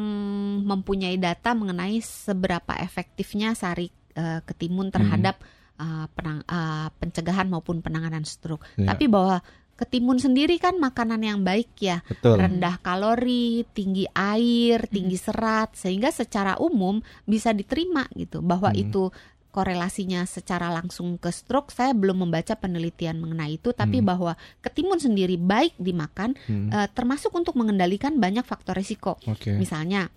mempunyai 0.65 1.15
data 1.15 1.53
mengenai 1.53 2.01
seberapa 2.01 2.75
efektifnya 2.75 3.53
sari 3.53 3.87
eh, 4.17 4.41
ketimun 4.43 4.89
terhadap 4.89 5.39
eh, 5.79 6.05
penang- 6.11 6.43
eh, 6.43 6.87
pencegahan 6.97 7.47
maupun 7.47 7.79
penanganan 7.79 8.27
stroke. 8.27 8.65
Iya. 8.75 8.91
Tapi 8.91 9.05
bahwa 9.07 9.39
ketimun 9.79 10.19
sendiri 10.19 10.59
kan 10.59 10.75
makanan 10.75 11.23
yang 11.23 11.39
baik 11.39 11.71
ya, 11.79 12.03
Betul. 12.03 12.35
rendah 12.35 12.83
kalori, 12.83 13.63
tinggi 13.71 14.03
air, 14.11 14.83
tinggi 14.91 15.15
serat, 15.15 15.71
sehingga 15.71 16.11
secara 16.11 16.59
umum 16.59 16.99
bisa 17.23 17.55
diterima 17.55 18.03
gitu 18.11 18.43
bahwa 18.43 18.75
Hmm. 18.75 18.83
itu 18.83 19.07
korelasinya 19.49 20.23
secara 20.29 20.69
langsung 20.69 21.17
ke 21.17 21.33
stroke. 21.33 21.73
Saya 21.73 21.97
belum 21.97 22.29
membaca 22.29 22.53
penelitian 22.53 23.17
mengenai 23.17 23.57
itu, 23.57 23.73
tapi 23.73 23.99
Hmm. 23.99 24.07
bahwa 24.07 24.31
ketimun 24.61 25.01
sendiri 25.01 25.41
baik 25.41 25.73
dimakan, 25.81 26.37
Hmm. 26.45 26.69
eh, 26.69 26.87
termasuk 26.93 27.33
untuk 27.33 27.57
mengendalikan 27.57 28.21
banyak 28.21 28.45
faktor 28.45 28.77
risiko. 28.77 29.17
Oke. 29.25 29.57
Misalnya 29.57 30.13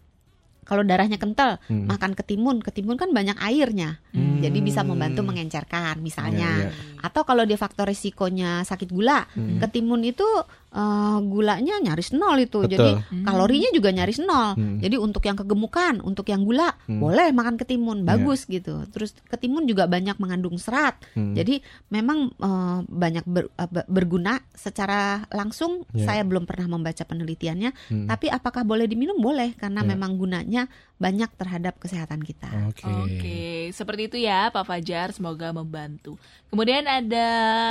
kalau 0.62 0.86
darahnya 0.86 1.18
kental, 1.18 1.58
Hmm. 1.66 1.90
makan 1.90 2.14
ketimun, 2.14 2.62
ketimun 2.62 2.94
kan 2.94 3.10
banyak 3.10 3.34
airnya, 3.42 3.98
Hmm. 4.14 4.38
jadi 4.38 4.58
bisa 4.62 4.86
membantu 4.86 5.26
mengencerkan 5.26 5.98
misalnya. 5.98 6.70
Iya, 6.70 6.70
iya. 6.70 7.00
Atau 7.02 7.26
kalau 7.26 7.42
dia 7.42 7.58
faktor 7.58 7.90
risikonya 7.90 8.62
sakit 8.62 8.94
gula, 8.94 9.26
Hmm. 9.34 9.58
ketimun 9.58 10.06
itu 10.06 10.24
eh, 10.72 11.18
gulanya 11.22 11.76
nyaris 11.78 12.10
nol 12.10 12.40
itu. 12.40 12.64
Betul. 12.64 12.72
Jadi 12.72 12.90
kalorinya 13.22 13.70
juga 13.70 13.92
nyaris 13.92 14.18
nol. 14.18 14.56
Hmm. 14.56 14.80
Jadi 14.80 14.96
untuk 14.96 15.20
yang 15.22 15.36
kegemukan, 15.36 16.00
untuk 16.00 16.24
yang 16.26 16.42
gula, 16.42 16.72
Hmm. 16.88 16.96
boleh 16.98 17.28
makan 17.30 17.60
ketimun, 17.60 18.02
Iya. 18.02 18.08
bagus 18.08 18.44
gitu. 18.44 18.88
Terus 18.88 19.12
ketimun 19.28 19.64
juga 19.64 19.84
banyak 19.84 20.16
mengandung 20.16 20.56
serat. 20.56 20.96
Hmm. 21.12 21.36
Jadi 21.36 21.60
memang 21.88 22.32
eh, 22.34 22.78
banyak 22.82 23.24
ber- 23.24 23.52
ber- 23.68 23.84
berguna 23.86 24.40
secara 24.50 25.28
langsung. 25.28 25.84
Iya. 25.92 26.08
Saya 26.08 26.22
belum 26.24 26.44
pernah 26.44 26.72
membaca 26.72 27.04
penelitiannya, 27.04 27.70
Hmm. 27.92 28.08
tapi 28.08 28.26
apakah 28.26 28.64
boleh 28.64 28.88
diminum? 28.88 29.20
Boleh 29.20 29.52
karena 29.54 29.84
Iya. 29.84 29.90
memang 29.92 30.16
gunanya 30.16 30.66
banyak 30.96 31.34
terhadap 31.34 31.76
kesehatan 31.76 32.22
kita. 32.22 32.46
Oke. 32.70 32.86
Oke, 32.86 33.40
seperti 33.70 34.02
itu 34.06 34.16
ya 34.22 34.48
Pak 34.48 34.64
Fajar, 34.64 35.10
semoga 35.10 35.50
membantu. 35.50 36.14
Kemudian 36.46 36.86
ada 36.86 37.26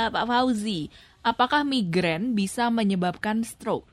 Pak 0.08 0.24
Fauzi, 0.24 0.92
apakah 1.22 1.62
migrain 1.62 2.32
bisa 2.32 2.68
menyebabkan 2.68 3.42
stroke? 3.42 3.88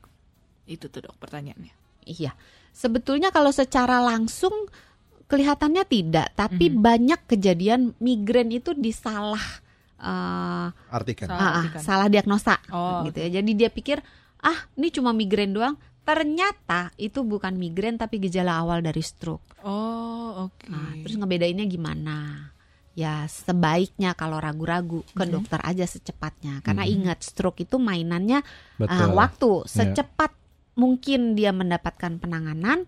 Itu 0.65 0.85
tuh 0.85 1.05
dok 1.05 1.17
pertanyaannya. 1.17 1.73
Iya. 2.03 2.33
Sebetulnya 2.69 3.29
kalau 3.29 3.49
secara 3.49 3.97
langsung 3.99 4.53
kelihatannya 5.25 5.83
tidak, 5.83 6.33
tapi 6.33 6.69
Mhm. 6.69 6.77
banyak 6.79 7.21
kejadian 7.25 7.81
migrain 7.99 8.49
itu 8.49 8.73
disalah 8.73 9.41
eh, 9.99 10.67
Artikan. 10.89 11.27
Salah. 11.27 11.37
ah, 11.37 11.43
ah, 11.45 11.59
artikan. 11.61 11.81
salah 11.83 12.07
diagnosa 12.07 12.55
Oh, 12.71 13.03
gitu 13.03 13.19
ya. 13.19 13.29
Jadi 13.35 13.51
dia 13.53 13.67
pikir 13.67 13.99
ah 14.39 14.55
ini 14.73 14.89
cuma 14.89 15.11
migrain 15.11 15.51
doang. 15.51 15.75
Ternyata 16.01 16.95
itu 16.95 17.21
bukan 17.21 17.53
migrain 17.53 17.93
tapi 17.93 18.17
gejala 18.17 18.57
awal 18.57 18.79
dari 18.79 19.03
stroke. 19.03 19.59
Oh, 19.61 20.47
oke. 20.47 20.65
Nah, 20.65 20.95
terus 21.03 21.13
ngebedainnya 21.13 21.67
gimana? 21.67 22.47
Ya 22.99 23.23
sebaiknya 23.31 24.11
kalau 24.11 24.43
ragu-ragu 24.43 25.07
ke 25.15 25.23
Mhm. 25.23 25.31
dokter 25.31 25.63
aja 25.63 25.87
secepatnya. 25.87 26.59
Karena 26.59 26.83
Mhm. 26.83 26.91
ingat 26.99 27.19
stroke 27.23 27.63
itu 27.63 27.79
mainannya 27.79 28.43
Betul. 28.75 28.91
Ah, 28.91 29.07
waktu 29.07 29.49
Iya. 29.63 29.69
secepat 29.71 30.35
mungkin 30.75 31.39
dia 31.39 31.55
mendapatkan 31.55 32.19
penanganan 32.19 32.83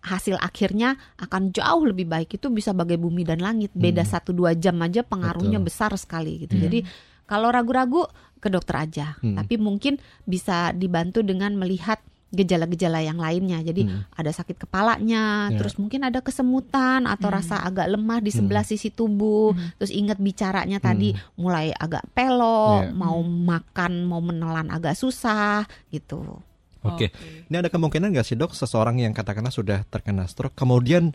hasil 0.00 0.38
akhirnya 0.38 0.94
akan 1.18 1.50
jauh 1.50 1.82
lebih 1.82 2.06
baik 2.06 2.38
itu 2.38 2.46
bisa 2.48 2.70
bagai 2.70 2.94
bumi 2.94 3.26
dan 3.26 3.42
langit 3.42 3.74
beda 3.74 4.06
Hmm. 4.06 4.12
satu 4.14 4.30
dua 4.30 4.54
jam 4.54 4.78
aja 4.78 5.02
pengaruhnya 5.02 5.58
Betul. 5.58 5.66
besar 5.66 5.90
sekali 5.98 6.46
gitu 6.46 6.54
Hmm. 6.54 6.62
jadi 6.62 6.78
kalau 7.26 7.50
ragu-ragu 7.50 8.06
ke 8.38 8.46
dokter 8.46 8.86
aja 8.86 9.18
Hmm. 9.18 9.34
tapi 9.34 9.58
mungkin 9.58 9.98
bisa 10.22 10.70
dibantu 10.70 11.26
dengan 11.26 11.58
melihat 11.58 11.98
gejala-gejala 12.28 13.00
yang 13.00 13.16
lainnya 13.16 13.62
jadi 13.62 13.86
Hmm. 13.86 14.02
ada 14.10 14.28
sakit 14.28 14.58
kepalanya 14.58 15.46
Ya. 15.48 15.56
terus 15.56 15.76
mungkin 15.76 16.02
ada 16.02 16.18
kesemutan 16.18 17.06
atau 17.06 17.28
Hmm. 17.28 17.36
rasa 17.38 17.60
agak 17.60 17.86
lemah 17.86 18.18
di 18.18 18.30
sebelah 18.30 18.62
sisi 18.62 18.90
tubuh 18.90 19.52
Hmm. 19.52 19.70
terus 19.76 19.90
ingat 19.90 20.18
bicaranya 20.18 20.76
tadi 20.76 21.10
Hmm. 21.10 21.22
mulai 21.36 21.70
agak 21.72 22.02
pelo 22.12 22.82
Ya. 22.82 22.90
mau 22.90 23.22
makan 23.22 24.04
mau 24.04 24.18
menelan 24.18 24.68
agak 24.68 24.94
susah 24.94 25.64
gitu 25.88 26.42
Oke. 26.82 27.10
Ini 27.46 27.56
ada 27.56 27.66
kemungkinan 27.66 28.10
nggak 28.10 28.22
sih 28.24 28.34
dok 28.34 28.54
seseorang 28.54 28.98
yang 28.98 29.10
katakanlah 29.10 29.50
sudah 29.50 29.82
terkena 29.84 30.22
stroke 30.24 30.54
kemudian 30.54 31.10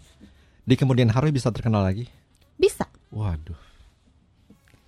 di 0.62 0.76
kemudian 0.76 1.08
hari 1.08 1.32
bisa 1.32 1.48
terkena 1.48 1.80
lagi? 1.80 2.12
bisa 2.56 2.88
Waduh. 3.08 3.56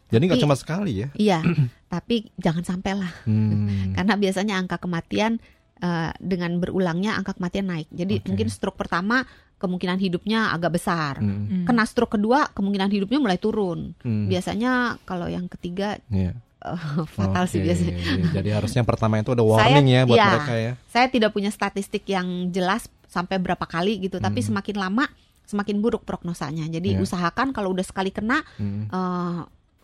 Jadi 0.07 0.23
nggak 0.27 0.39
cuma 0.39 0.53
sekali 0.53 1.01
ya? 1.01 1.09
iya 1.15 1.39
tapi 1.93 2.29
jangan 2.35 2.61
sampai 2.61 2.93
lah 2.95 3.11
Hmm. 3.23 3.65
karena 3.95 4.13
biasanya 4.13 4.55
angka 4.55 4.77
kematian 4.77 5.39
eh, 5.83 6.11
dengan 6.17 6.55
berulangnya 6.57 7.13
angka 7.13 7.35
kematian 7.35 7.67
naik 7.67 7.91
jadi 7.91 8.17
Oke. 8.17 8.25
mungkin 8.25 8.47
stroke 8.47 8.79
pertama 8.79 9.27
kemungkinan 9.55 9.95
hidupnya 9.97 10.49
agak 10.49 10.71
besar 10.73 11.19
Hmm. 11.19 11.43
Hmm. 11.43 11.65
kena 11.65 11.83
stroke 11.83 12.15
kedua 12.15 12.47
kemungkinan 12.49 12.87
hidupnya 12.89 13.19
mulai 13.19 13.35
turun 13.35 13.91
Hmm. 13.99 14.27
biasanya 14.27 14.95
kalau 15.03 15.27
yang 15.27 15.47
ketiga 15.47 15.99
Iya. 16.07 16.31
eh, 16.63 16.77
fatal 17.15 17.43
sih 17.45 17.59
Oke, 17.59 17.67
biasanya 17.67 17.93
Jadi 18.33 18.49
harusnya 18.49 18.79
yang 18.79 18.89
pertama 18.89 19.19
itu 19.19 19.31
ada 19.31 19.43
warning 19.49 19.87
ya 19.89 20.01
buat 20.03 20.15
iya. 20.15 20.27
mereka 20.29 20.53
ya. 20.57 20.73
saya 20.87 21.07
tidak 21.07 21.31
punya 21.31 21.47
statistik 21.47 22.03
yang 22.05 22.27
jelas 22.49 22.87
sampai 23.05 23.37
berapa 23.37 23.63
kali 23.63 23.99
gitu 24.01 24.17
tapi 24.17 24.39
Hmm. 24.39 24.55
semakin 24.55 24.77
lama 24.79 25.05
semakin 25.43 25.79
buruk 25.79 26.01
prognosanya 26.01 26.65
jadi 26.69 26.95
Iya. 26.95 27.03
usahakan 27.03 27.51
kalau 27.51 27.71
udah 27.71 27.83
sekali 27.83 28.09
kena 28.09 28.39
Hmm. 28.55 28.87
eh 28.87 29.39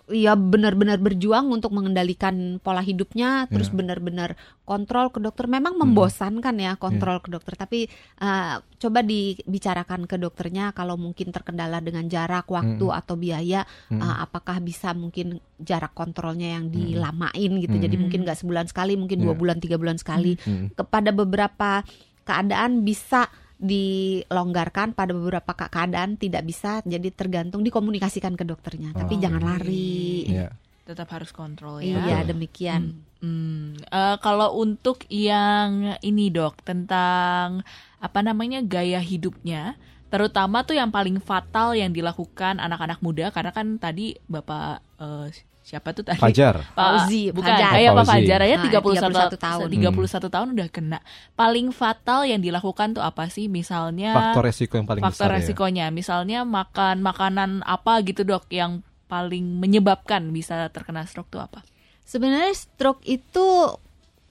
ya 0.09 0.33
benar-benar 0.33 0.97
berjuang 0.97 1.53
untuk 1.53 1.69
mengendalikan 1.69 2.57
pola 2.59 2.81
hidupnya 2.81 3.45
terus 3.45 3.69
Ya. 3.69 3.77
benar-benar 3.77 4.33
kontrol 4.65 5.13
ke 5.13 5.21
dokter 5.21 5.45
memang 5.45 5.77
Hmm. 5.77 5.93
membosankan 5.93 6.55
ya 6.57 6.73
kontrol 6.81 7.21
ke 7.21 7.29
dokter 7.29 7.53
tapi 7.53 7.85
eh, 8.17 8.55
coba 8.81 8.99
dibicarakan 9.05 10.09
ke 10.09 10.17
dokternya 10.17 10.73
kalau 10.73 10.97
mungkin 10.97 11.29
terkendala 11.29 11.77
dengan 11.79 12.09
jarak 12.09 12.49
waktu 12.49 12.85
atau 12.89 13.15
biaya 13.15 13.63
Hmm. 13.89 14.01
eh, 14.01 14.15
apakah 14.25 14.57
bisa 14.59 14.97
mungkin 14.97 15.37
jarak 15.61 15.93
kontrolnya 15.93 16.57
yang 16.57 16.73
dilamain 16.73 17.51
gitu 17.61 17.75
jadi 17.77 17.93
Hmm. 17.93 18.09
mungkin 18.09 18.25
nggak 18.25 18.39
sebulan 18.41 18.65
sekali 18.65 18.97
mungkin 18.97 19.21
dua 19.21 19.33
Ya. 19.33 19.39
bulan 19.39 19.57
tiga 19.61 19.77
bulan 19.77 20.01
sekali 20.01 20.35
Hmm. 20.41 20.73
kepada 20.73 21.13
beberapa 21.13 21.85
keadaan 22.25 22.81
bisa 22.85 23.29
dilonggarkan 23.59 24.91
pada 24.91 25.11
beberapa 25.11 25.51
ke- 25.53 25.67
keadaan 25.67 26.15
tidak 26.15 26.43
bisa 26.43 26.79
jadi 26.81 27.09
tergantung 27.09 27.61
dikomunikasikan 27.61 28.33
ke 28.33 28.43
dokternya 28.43 28.91
tapi 28.93 29.15
Oh. 29.15 29.21
jangan 29.21 29.43
lari 29.45 30.25
Iya. 30.25 30.49
Tetap 30.81 31.05
harus 31.11 31.29
kontrol 31.29 31.79
ya. 31.79 32.01
iya 32.01 32.19
demikian 32.23 33.05
Hmm, 33.19 33.75
eh, 33.75 34.15
kalau 34.17 34.55
untuk 34.55 35.03
yang 35.07 35.91
ini 35.99 36.31
dok 36.31 36.63
tentang 36.63 37.67
apa 37.99 38.19
namanya 38.21 38.63
gaya 38.63 38.97
hidupnya, 38.97 39.75
terutama 40.07 40.63
tuh 40.63 40.73
yang 40.73 40.87
paling 40.87 41.19
fatal 41.19 41.75
yang 41.75 41.91
dilakukan 41.91 42.57
anak-anak 42.57 43.03
muda 43.03 43.27
karena 43.27 43.51
kan 43.51 43.75
tadi 43.75 44.15
bapak 44.23 44.79
eh, 44.97 45.27
siapa 45.69 45.93
tuh 45.93 46.01
tadi? 46.01 46.17
Fajar. 46.17 46.65
Pak 46.65 46.73
Fauzi, 46.73 47.29
bukan, 47.29 47.45
Fajar. 47.47 47.71
eh, 47.75 47.85
Pak 47.85 47.95
Fauzi. 47.99 48.09
Fajar 48.11 48.39
ya 48.41 48.57
Ah, 48.57 48.63
31, 48.65 49.05
31 49.05 49.37
tahun. 49.37 49.67
31 49.69 50.27
tahun 50.27 50.47
udah 50.51 50.67
kena. 50.67 50.99
Paling 51.33 51.69
fatal 51.69 52.25
yang 52.25 52.41
dilakukan 52.41 52.87
tuh 52.91 53.05
apa 53.05 53.29
sih? 53.29 53.45
Misalnya 53.47 54.11
Faktor 54.11 54.43
resiko 54.43 54.73
yang 54.75 54.83
paling 54.83 55.03
faktor 55.03 55.13
besar 55.15 55.29
ya. 55.29 55.35
resikonya, 55.37 55.85
misalnya 55.89 56.39
makan 56.41 56.99
makanan 56.99 57.61
apa 57.61 58.01
gitu 58.01 58.25
dok 58.25 58.49
yang 58.49 58.81
paling 59.05 59.41
menyebabkan 59.55 60.29
bisa 60.29 60.65
terkena 60.67 61.05
stroke 61.05 61.29
tuh 61.29 61.39
apa? 61.39 61.61
sebenarnya 62.01 62.49
stroke 62.51 63.05
itu 63.05 63.45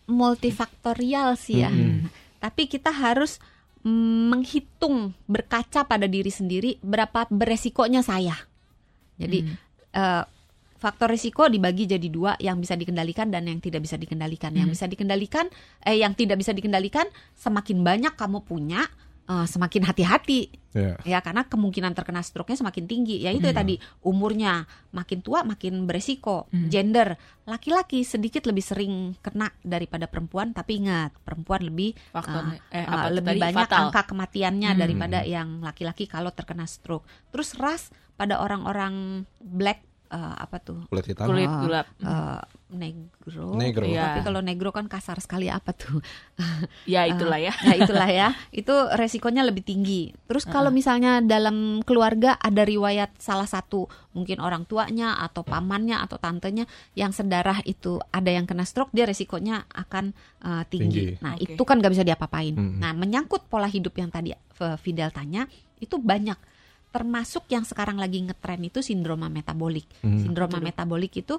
multifaktorial 0.08 1.36
sih 1.36 1.62
ya 1.62 1.70
Mm-mm. 1.70 2.10
tapi 2.36 2.66
kita 2.66 2.90
harus 2.90 3.38
mm, 3.80 4.22
menghitung 4.28 4.96
berkaca 5.24 5.82
pada 5.82 6.04
diri 6.04 6.28
sendiri 6.28 6.78
berapa 6.80 7.26
beresikonya 7.28 8.00
saya. 8.00 8.34
Jadi 9.14 9.38
Hmm. 9.40 9.54
eh, 9.90 10.22
faktor 10.78 11.10
risiko 11.10 11.50
dibagi 11.50 11.84
jadi 11.84 12.08
dua 12.08 12.38
yang 12.38 12.56
bisa 12.56 12.72
dikendalikan 12.72 13.28
dan 13.28 13.44
yang 13.44 13.58
tidak 13.58 13.82
bisa 13.82 13.98
dikendalikan. 13.98 14.54
Yang 14.54 14.66
Hmm. 14.70 14.74
bisa 14.78 14.86
dikendalikan 14.86 15.46
eh 15.82 15.98
yang 15.98 16.14
tidak 16.14 16.38
bisa 16.38 16.54
dikendalikan 16.54 17.04
semakin 17.34 17.82
banyak 17.82 18.14
kamu 18.14 18.42
punya 18.42 18.86
eh, 19.28 19.44
semakin 19.44 19.84
hati-hati 19.84 20.48
Ya. 20.72 20.94
ya 21.02 21.18
karena 21.20 21.44
kemungkinan 21.44 21.92
terkena 21.92 22.20
stroke-nya 22.22 22.56
semakin 22.56 22.84
tinggi. 22.86 23.20
Ya 23.20 23.28
itu 23.28 23.44
ya 23.44 23.52
tadi 23.52 23.76
umurnya 24.00 24.64
makin 24.88 25.20
tua 25.20 25.44
makin 25.44 25.84
beresiko. 25.84 26.48
Hmm. 26.48 26.72
Gender 26.72 27.18
laki-laki 27.44 28.04
sedikit 28.04 28.48
lebih 28.48 28.64
sering 28.64 28.92
kena 29.20 29.52
daripada 29.60 30.08
perempuan 30.08 30.56
tapi 30.56 30.80
ingat 30.80 31.12
perempuan 31.24 31.60
lebih 31.60 31.92
Faktor 32.08 32.56
eh, 32.70 32.84
Uh, 32.84 32.88
apa 32.88 33.06
tuh 33.08 33.14
lebih 33.20 33.36
banyak 33.36 33.68
fatal. 33.68 33.80
angka 33.88 34.00
kematiannya 34.06 34.70
Hmm. 34.72 34.80
daripada 34.80 35.18
yang 35.24 35.48
laki-laki 35.60 36.08
kalau 36.08 36.32
terkena 36.32 36.64
stroke. 36.64 37.04
Terus 37.28 37.52
ras 37.56 37.88
pada 38.16 38.40
orang-orang 38.40 39.24
black 39.40 39.87
uh, 40.10 40.34
apa 40.36 40.56
tuh? 40.60 40.84
Kulit 40.88 41.06
hitam. 41.08 41.26
kulit 41.28 41.48
Ah, 41.48 41.60
gelap. 41.64 41.86
Uh, 42.00 42.42
negro. 42.72 43.56
Negro. 43.56 43.84
Iya. 43.88 44.12
Tapi 44.12 44.20
kalau 44.24 44.40
negro 44.44 44.68
kan 44.72 44.88
kasar 44.88 45.20
sekali 45.20 45.48
apa 45.48 45.72
tuh? 45.72 46.00
Ya 46.88 47.04
itulah 47.04 47.36
ya. 47.36 47.52
Nah 47.64 47.76
itulah 47.76 48.08
ya, 48.08 48.28
itu 48.48 48.72
resikonya 48.96 49.44
lebih 49.44 49.60
tinggi. 49.60 50.08
Terus 50.24 50.48
kalau 50.48 50.72
misalnya 50.72 51.20
dalam 51.20 51.84
keluarga 51.84 52.40
ada 52.40 52.64
riwayat 52.64 53.12
salah 53.20 53.44
satu 53.44 53.90
mungkin 54.16 54.40
orang 54.40 54.64
tuanya 54.64 55.20
atau 55.20 55.44
pamannya 55.44 56.00
atau 56.00 56.16
tantenya 56.16 56.64
yang 56.96 57.12
sedarah 57.12 57.60
itu 57.68 58.00
ada 58.08 58.32
yang 58.32 58.48
kena 58.48 58.64
stroke, 58.64 58.92
dia 58.96 59.04
resikonya 59.04 59.68
akan 59.68 60.16
uh, 60.44 60.64
tinggi. 60.66 61.18
Tinggi. 61.18 61.24
Nah 61.24 61.36
Oke. 61.36 61.54
itu 61.54 61.62
kan 61.68 61.76
nggak 61.78 61.92
bisa 61.92 62.04
diapa-apain. 62.06 62.54
Mm-mm. 62.56 62.80
Nah 62.80 62.92
menyangkut 62.96 63.46
pola 63.50 63.68
hidup 63.68 63.92
yang 64.00 64.08
tadi 64.08 64.32
Fidel 64.80 65.12
tanya 65.12 65.46
itu 65.78 66.00
banyak. 66.00 66.57
Termasuk 66.88 67.44
yang 67.52 67.68
sekarang 67.68 68.00
lagi 68.00 68.24
ngetren 68.24 68.64
itu 68.64 68.80
sindroma 68.80 69.28
metabolik. 69.28 69.84
Hmm. 70.00 70.18
Sindroma 70.18 70.58
Betul. 70.58 70.66
metabolik 70.72 71.12
itu 71.16 71.36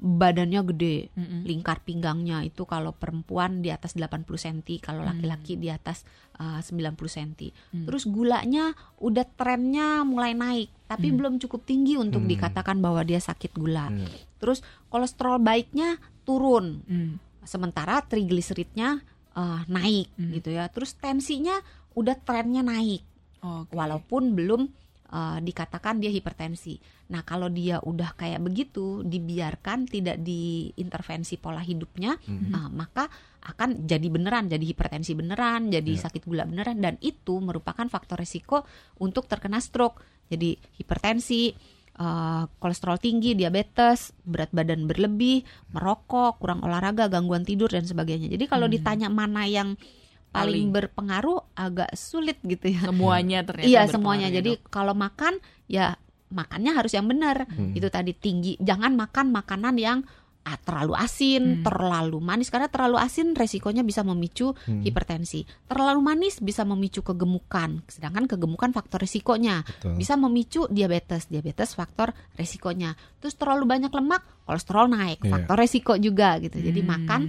badannya 0.00 0.64
gede, 0.72 1.12
Mm-mm. 1.12 1.44
lingkar 1.44 1.84
pinggangnya 1.84 2.40
itu 2.40 2.64
kalau 2.64 2.96
perempuan 2.96 3.60
di 3.60 3.68
atas 3.68 3.92
80 3.92 4.24
cm, 4.32 4.80
kalau 4.80 5.04
laki-laki 5.04 5.60
di 5.60 5.68
atas 5.68 6.08
uh, 6.40 6.56
90 6.64 6.96
cm. 6.96 7.52
Hmm. 7.68 7.84
Terus 7.84 8.08
gulanya 8.08 8.72
udah 8.96 9.28
trennya 9.36 10.00
mulai 10.08 10.32
naik, 10.32 10.72
tapi 10.88 11.12
Hmm. 11.12 11.16
belum 11.20 11.34
cukup 11.36 11.68
tinggi 11.68 12.00
untuk 12.00 12.24
Hmm. 12.24 12.32
dikatakan 12.32 12.80
bahwa 12.80 13.04
dia 13.04 13.20
sakit 13.20 13.52
gula. 13.52 13.92
Hmm. 13.92 14.08
Terus 14.40 14.64
kolesterol 14.88 15.36
baiknya 15.36 16.00
turun, 16.24 16.80
Hmm. 16.88 17.20
sementara 17.44 18.00
trigliseridnya 18.00 19.04
uh, 19.36 19.68
naik 19.68 20.08
Hmm. 20.16 20.32
gitu 20.32 20.48
ya. 20.56 20.72
Terus 20.72 20.96
tensinya 20.96 21.60
udah 21.92 22.16
trennya 22.16 22.64
naik 22.64 23.04
Oke. 23.40 23.72
walaupun 23.72 24.36
belum 24.36 24.62
uh, 25.10 25.38
dikatakan 25.42 25.98
dia 25.98 26.08
hipertensi. 26.08 26.78
Nah, 27.10 27.26
kalau 27.26 27.50
dia 27.50 27.82
udah 27.82 28.14
kayak 28.14 28.38
begitu, 28.38 29.02
dibiarkan 29.02 29.90
tidak 29.90 30.22
diintervensi 30.22 31.34
pola 31.34 31.58
hidupnya, 31.58 32.14
Mhm. 32.14 32.50
uh, 32.54 32.70
maka 32.70 33.10
akan 33.42 33.88
jadi 33.88 34.06
beneran, 34.06 34.46
jadi 34.46 34.62
hipertensi 34.62 35.16
beneran, 35.18 35.72
jadi 35.72 35.92
Ya. 35.98 36.06
sakit 36.06 36.22
gula 36.28 36.46
beneran, 36.46 36.78
dan 36.78 36.94
itu 37.02 37.40
merupakan 37.42 37.88
faktor 37.90 38.20
resiko 38.22 38.62
untuk 39.02 39.26
terkena 39.26 39.58
stroke. 39.58 39.98
Jadi 40.30 40.54
hipertensi, 40.78 41.50
uh, 41.98 42.46
kolesterol 42.62 43.02
tinggi, 43.02 43.34
diabetes, 43.34 44.14
berat 44.22 44.54
badan 44.54 44.86
berlebih, 44.86 45.42
merokok, 45.74 46.38
kurang 46.38 46.62
olahraga, 46.62 47.10
gangguan 47.10 47.42
tidur 47.42 47.66
dan 47.66 47.82
sebagainya. 47.82 48.30
Jadi 48.30 48.46
kalau 48.46 48.70
Hmm. 48.70 48.76
ditanya 48.78 49.08
mana 49.10 49.48
yang 49.50 49.74
paling 50.30 50.66
Paling. 50.66 50.66
berpengaruh, 50.70 51.38
agak 51.54 51.90
sulit 51.94 52.38
gitu 52.42 52.70
ya. 52.70 52.86
Semuanya 52.86 53.42
ternyata 53.42 53.66
Iya 53.66 53.82
semuanya. 53.86 54.30
ya, 54.30 54.38
Jadi 54.38 54.58
Dok. 54.58 54.70
kalau 54.70 54.94
makan 54.94 55.42
ya 55.66 55.98
makannya 56.30 56.72
harus 56.72 56.94
yang 56.94 57.04
benar. 57.04 57.50
Hmm. 57.50 57.74
Itu 57.74 57.90
tadi 57.90 58.14
tinggi. 58.14 58.54
Jangan 58.58 58.94
makan 58.94 59.30
makanan 59.30 59.74
yang 59.76 60.00
ah, 60.40 60.56
terlalu 60.56 60.96
asin, 60.96 61.60
Hmm. 61.60 61.64
terlalu 61.68 62.16
manis 62.16 62.48
karena 62.48 62.64
terlalu 62.64 62.96
asin 62.96 63.36
resikonya 63.36 63.84
bisa 63.84 64.00
memicu 64.00 64.56
Hmm. 64.56 64.80
hipertensi. 64.80 65.44
Terlalu 65.68 66.00
manis 66.00 66.40
bisa 66.40 66.64
memicu 66.64 67.04
kegemukan. 67.04 67.84
Sedangkan 67.84 68.24
kegemukan 68.24 68.72
faktor 68.72 69.04
resikonya 69.04 69.60
Betul. 69.68 70.00
bisa 70.00 70.16
memicu 70.16 70.64
diabetes. 70.72 71.28
Diabetes 71.28 71.76
faktor 71.76 72.16
resikonya. 72.40 72.96
Terus 73.20 73.36
terlalu 73.36 73.68
banyak 73.68 73.92
lemak, 73.92 74.24
kolesterol 74.48 74.88
naik, 74.88 75.20
Iya. 75.20 75.30
faktor 75.30 75.56
resiko 75.60 75.92
juga 76.00 76.40
gitu. 76.40 76.56
Jadi 76.56 76.80
Hmm. 76.80 76.88
makan 76.88 77.20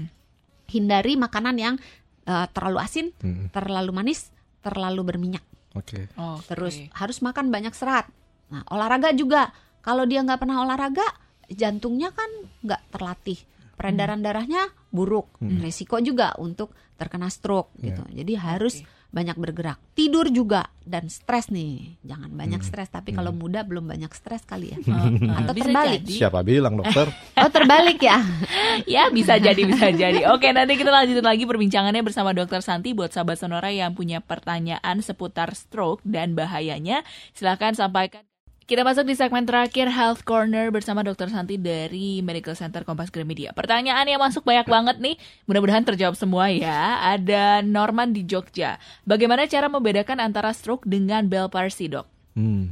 hindari 0.71 1.19
makanan 1.19 1.55
yang 1.59 1.75
eh, 2.23 2.47
terlalu 2.51 2.77
asin, 2.77 3.07
Hmm. 3.17 3.49
terlalu 3.49 3.91
manis, 3.91 4.29
terlalu 4.59 5.01
berminyak. 5.03 5.43
Oke. 5.73 6.11
Oke. 6.13 6.45
Terus 6.47 6.75
harus 6.93 7.17
makan 7.19 7.47
banyak 7.47 7.71
serat. 7.71 8.05
Nah, 8.49 8.61
olahraga 8.67 9.09
juga. 9.11 9.49
Kalau 9.81 10.05
dia 10.05 10.21
nggak 10.21 10.37
pernah 10.37 10.61
olahraga, 10.61 11.07
jantungnya 11.47 12.11
kan 12.11 12.29
nggak 12.61 12.81
terlatih. 12.91 13.39
Peredaran 13.73 14.21
darahnya 14.21 14.69
buruk. 14.87 15.41
Hmm. 15.41 15.57
Resiko 15.57 15.97
juga 15.97 16.37
untuk 16.37 16.69
terkena 16.95 17.27
stroke 17.27 17.73
Iya. 17.75 17.81
gitu. 17.89 18.03
Jadi 18.13 18.33
harus 18.35 18.75
Oke. 18.77 19.00
Banyak 19.11 19.35
bergerak. 19.35 19.75
Tidur 19.91 20.27
juga 20.27 20.71
dan 20.81 21.05
stres 21.05 21.47
nih. 21.47 21.99
Jangan 22.01 22.31
banyak 22.31 22.57
Hmm. 22.57 22.69
stres, 22.71 22.87
tapi 22.87 23.11
kalau 23.11 23.29
muda 23.29 23.61
belum 23.61 23.83
banyak 23.85 24.07
stres 24.11 24.41
kali 24.41 24.71
ya. 24.71 24.79
Uh, 24.81 25.11
Atau 25.43 25.51
bisa 25.51 25.67
terbalik. 25.67 25.99
jadi. 26.01 26.13
Siapa 26.17 26.39
bilang 26.41 26.79
dokter? 26.79 27.11
Oh, 27.43 27.51
terbalik 27.51 27.99
ya. 27.99 28.17
Ya 28.87 29.11
bisa 29.11 29.35
jadi 29.35 29.59
bisa 29.61 29.91
jadi. 29.91 30.31
Oke 30.31 30.47
nanti 30.49 30.73
kita 30.73 30.89
lanjutin 30.89 31.21
lagi 31.21 31.43
perbincangannya 31.43 32.01
bersama 32.01 32.31
Dokter 32.31 32.63
Santi 32.63 32.95
buat 32.95 33.11
sahabat 33.11 33.35
sonora 33.35 33.67
yang 33.67 33.91
punya 33.91 34.23
pertanyaan 34.23 35.03
seputar 35.03 35.51
stroke 35.53 35.99
dan 36.01 36.31
bahayanya. 36.33 37.03
Silahkan 37.35 37.75
sampaikan. 37.75 38.23
Kita 38.71 38.87
masuk 38.87 39.03
di 39.03 39.19
segmen 39.19 39.43
terakhir 39.43 39.91
Health 39.91 40.23
Corner 40.23 40.71
bersama 40.71 41.03
Dokter 41.03 41.27
Santi 41.27 41.59
dari 41.59 42.23
Medical 42.23 42.55
Center 42.55 42.87
Kompas 42.87 43.11
Gramedia. 43.11 43.51
Pertanyaan 43.51 44.07
yang 44.07 44.23
masuk 44.23 44.47
banyak 44.47 44.63
banget 44.63 44.95
nih, 45.03 45.19
mudah-mudahan 45.43 45.83
terjawab 45.83 46.15
semua 46.15 46.47
ya. 46.47 47.03
Ada 47.03 47.67
Norman 47.67 48.15
di 48.15 48.23
Jogja. 48.23 48.79
Bagaimana 49.03 49.43
cara 49.51 49.67
membedakan 49.67 50.23
antara 50.23 50.55
stroke 50.55 50.87
dengan 50.87 51.27
Bell 51.27 51.51
palsy, 51.51 51.91
dok? 51.91 52.07
Hmm. 52.39 52.71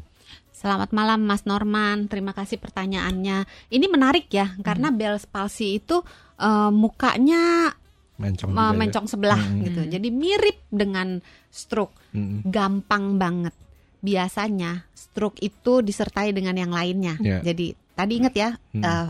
Selamat 0.55 0.95
malam 0.95 1.19
Mas 1.27 1.43
Norman, 1.43 2.07
terima 2.07 2.31
kasih 2.31 2.63
pertanyaannya. 2.63 3.43
Ini 3.67 3.85
menarik 3.91 4.31
ya, 4.31 4.55
karena 4.63 4.95
Bell's 4.95 5.27
palsy 5.27 5.83
itu 5.83 5.99
eh, 6.39 6.71
mukanya 6.71 7.75
Mencong. 8.15 8.55
uh, 8.55 8.71
ya. 8.71 8.71
mencong 8.71 9.07
sebelah 9.11 9.35
Hmm. 9.35 9.67
gitu. 9.67 9.83
Jadi 9.83 10.07
mirip 10.15 10.63
dengan 10.71 11.19
stroke, 11.51 11.91
Hmm. 12.15 12.39
gampang 12.47 13.19
banget. 13.19 13.51
Biasanya 13.99 14.87
stroke 14.95 15.39
itu 15.39 15.83
disertai 15.83 16.31
dengan 16.31 16.55
yang 16.55 16.71
lainnya. 16.71 17.19
Ya. 17.19 17.43
Jadi 17.43 17.75
tadi 17.93 18.13
ingat 18.15 18.33
ya, 18.35 18.49
Hmm. 18.71 18.83
uh, 18.83 19.09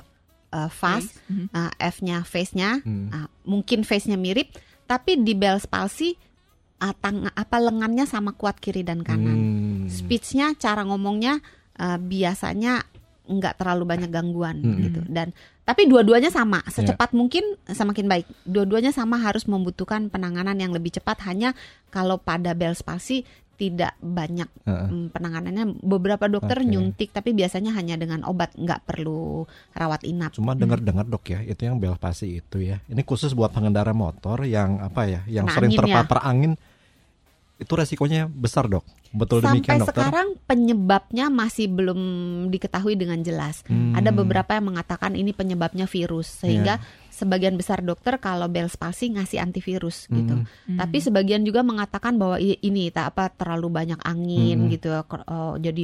uh, 0.49 0.69
fast, 0.69 1.13
Mhm. 1.29 1.53
uh, 1.53 1.71
F-nya 1.77 2.25
face-nya, 2.25 2.81
Hmm. 2.81 3.07
uh, 3.13 3.29
mungkin 3.45 3.85
face-nya 3.85 4.17
mirip, 4.17 4.49
tapi 4.89 5.21
di 5.21 5.37
Bell's 5.37 5.69
palsy 5.69 6.17
uh, 6.79 6.95
tang 6.97 7.27
apa 7.29 7.57
lengannya 7.59 8.09
sama 8.09 8.33
kuat 8.33 8.57
kiri 8.57 8.81
dan 8.81 9.05
kanan. 9.05 9.37
Hmm. 9.37 9.85
Speech-nya, 9.85 10.57
cara 10.57 10.81
ngomongnya 10.87 11.37
uh, 11.77 11.99
biasanya 11.99 12.81
nggak 13.29 13.61
terlalu 13.61 13.83
banyak 13.85 14.09
gangguan 14.09 14.57
Hmm. 14.63 14.79
gitu. 14.81 15.01
Dan 15.05 15.37
tapi 15.61 15.85
dua-duanya 15.85 16.33
sama, 16.33 16.65
secepat 16.65 17.13
mungkin 17.13 17.45
semakin 17.69 18.09
baik. 18.09 18.25
Dua-duanya 18.41 18.89
sama 18.89 19.21
harus 19.21 19.45
membutuhkan 19.45 20.09
penanganan 20.09 20.57
yang 20.57 20.73
lebih 20.73 20.97
cepat. 20.97 21.21
Hanya 21.29 21.53
kalau 21.93 22.17
pada 22.17 22.57
Bell's 22.57 22.81
palsy 22.81 23.21
tidak 23.59 23.99
banyak 23.99 24.47
Heeh. 24.63 24.87
mm, 24.87 25.05
penanganannya. 25.11 25.65
Beberapa 25.83 26.31
dokter 26.31 26.63
Oke. 26.63 26.71
nyuntik, 26.71 27.11
tapi 27.11 27.35
biasanya 27.35 27.75
hanya 27.75 27.99
dengan 27.99 28.23
obat, 28.23 28.55
nggak 28.55 28.87
perlu 28.87 29.43
rawat 29.75 30.07
inap. 30.07 30.31
Cuma 30.31 30.55
dengar-dengar 30.55 31.03
dok 31.03 31.27
ya, 31.27 31.43
itu 31.43 31.67
yang 31.67 31.75
bel 31.75 31.99
pasi 31.99 32.39
itu 32.39 32.63
ya. 32.63 32.79
Ini 32.87 33.03
khusus 33.03 33.35
buat 33.35 33.51
pengendara 33.51 33.91
motor 33.91 34.47
yang 34.47 34.79
apa 34.79 35.03
ya, 35.11 35.21
yang 35.27 35.51
Kena 35.51 35.55
sering 35.59 35.71
angin 35.75 35.75
ya. 35.75 35.83
terpapar 35.83 36.19
angin. 36.23 36.53
Itu 37.59 37.75
resikonya 37.75 38.25
besar 38.25 38.71
dok. 38.71 38.87
Betul 39.11 39.43
Sampai 39.43 39.59
demikian 39.59 39.83
dokter. 39.83 39.99
sekarang 39.99 40.27
penyebabnya 40.47 41.27
masih 41.27 41.67
belum 41.67 41.99
diketahui 42.47 42.95
dengan 42.95 43.19
jelas. 43.19 43.67
Hmm. 43.67 43.91
Ada 43.91 44.15
beberapa 44.15 44.55
yang 44.55 44.71
mengatakan 44.71 45.11
ini 45.13 45.35
penyebabnya 45.35 45.83
virus, 45.83 46.39
sehingga 46.39 46.79
sebagian 47.11 47.59
besar 47.59 47.83
dokter 47.83 48.15
kalau 48.15 48.47
Bell's 48.47 48.79
palsy 48.79 49.11
ngasih 49.11 49.43
antivirus 49.43 50.07
gitu. 50.07 50.39
Hmm. 50.39 50.77
Tapi 50.79 51.03
sebagian 51.03 51.43
juga 51.43 51.59
mengatakan 51.59 52.15
bahwa 52.15 52.39
ini 52.39 52.95
tak 52.95 53.11
apa 53.11 53.27
terlalu 53.27 53.67
banyak 53.67 53.99
angin 54.07 54.65
Hmm. 54.65 54.71
gitu, 54.71 54.89
oh, 55.27 55.59
jadi 55.59 55.83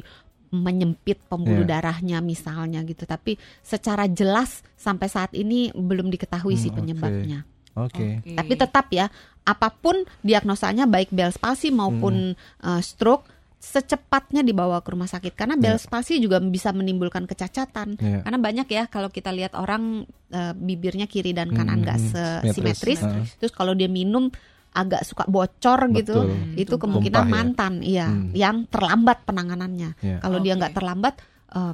menyempit 0.56 1.20
pembuluh 1.28 1.68
Iya. 1.68 1.82
darahnya 1.84 2.24
misalnya 2.24 2.80
gitu. 2.88 3.04
Tapi 3.04 3.36
secara 3.60 4.08
jelas 4.08 4.64
sampai 4.80 5.12
saat 5.12 5.36
ini 5.36 5.76
belum 5.76 6.08
diketahui 6.08 6.56
Hmm, 6.56 6.62
sih 6.64 6.72
oke. 6.72 6.78
penyebabnya. 6.80 7.44
Oke. 7.76 8.24
Tapi 8.24 8.54
tetap 8.56 8.88
ya, 8.88 9.12
apa 9.46 9.70
pun 9.72 9.94
diagnosanya 10.20 10.86
baik 10.86 11.14
Bell's 11.14 11.38
palsy 11.38 11.70
maupun 11.70 12.34
uh, 12.60 12.82
stroke 12.82 13.30
secepatnya 13.56 14.46
dibawa 14.46 14.82
ke 14.82 14.94
rumah 14.94 15.06
sakit 15.06 15.34
karena 15.34 15.58
Bell's 15.58 15.86
palsy 15.86 16.22
juga 16.22 16.38
bisa 16.38 16.70
menimbulkan 16.70 17.26
kecacatan. 17.26 17.98
Iya. 17.98 18.22
Karena 18.22 18.38
banyak 18.38 18.68
ya 18.70 18.84
kalau 18.86 19.10
kita 19.10 19.30
lihat 19.30 19.58
orang 19.58 20.06
uh, 20.30 20.54
bibirnya 20.54 21.06
kiri 21.06 21.34
dan 21.34 21.50
kanan 21.50 21.82
Hmm, 21.82 21.84
nggak 21.86 21.98
hmm, 21.98 22.10
se- 22.10 22.42
simetris. 22.54 22.54
simetris. 22.54 23.02
Heeh. 23.02 23.26
Terus 23.42 23.54
kalau 23.54 23.74
dia 23.74 23.90
minum 23.90 24.30
agak 24.70 25.02
suka 25.02 25.24
bocor 25.26 25.88
gitu, 25.96 26.28
Betul. 26.28 26.60
itu 26.60 26.76
kemungkinan 26.76 27.26
Tumpah 27.26 27.32
ya. 27.32 27.34
mantan, 27.34 27.74
iya, 27.80 28.08
Hmm. 28.12 28.30
yang 28.36 28.56
terlambat 28.68 29.24
penanganannya. 29.24 29.90
Ya. 30.04 30.18
Kalau 30.20 30.44
dia 30.44 30.54
Oke. 30.54 30.60
nggak 30.62 30.74
terlambat, 30.76 31.14
eh, 31.56 31.74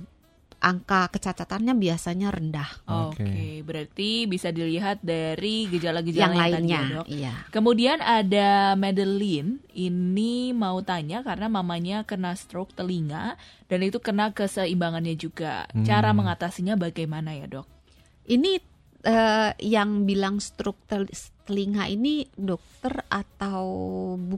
angka 0.61 1.09
kecacatannya 1.09 1.73
biasanya 1.73 2.29
rendah. 2.29 2.69
Oke, 2.85 3.25
Oke. 3.25 3.65
berarti 3.65 4.29
bisa 4.29 4.53
dilihat 4.53 5.01
dari 5.01 5.65
gejala-gejala 5.65 6.21
yang 6.21 6.33
tadi 6.37 6.53
lainnya, 6.53 6.79
ya, 6.79 6.93
dok. 6.93 7.05
iya. 7.09 7.33
Kemudian 7.49 7.97
ada 7.99 8.77
Madeline, 8.77 9.57
ini 9.73 10.53
mau 10.53 10.77
tanya 10.85 11.25
karena 11.25 11.49
mamanya 11.49 12.05
kena 12.05 12.37
stroke 12.37 12.77
telinga 12.77 13.41
dan 13.65 13.81
itu 13.81 13.97
kena 13.97 14.37
keseimbangannya 14.37 15.17
juga. 15.17 15.65
Hmm. 15.73 15.81
Cara 15.81 16.13
mengatasinya 16.13 16.77
bagaimana 16.77 17.33
ya 17.33 17.49
dok? 17.49 17.65
Ini 18.29 18.61
eh, 19.01 19.51
yang 19.65 20.05
bilang 20.05 20.37
stroke 20.37 20.85
tel- 20.85 21.09
telinga 21.49 21.89
ini 21.89 22.29
dokter 22.37 23.01
atau 23.09 23.65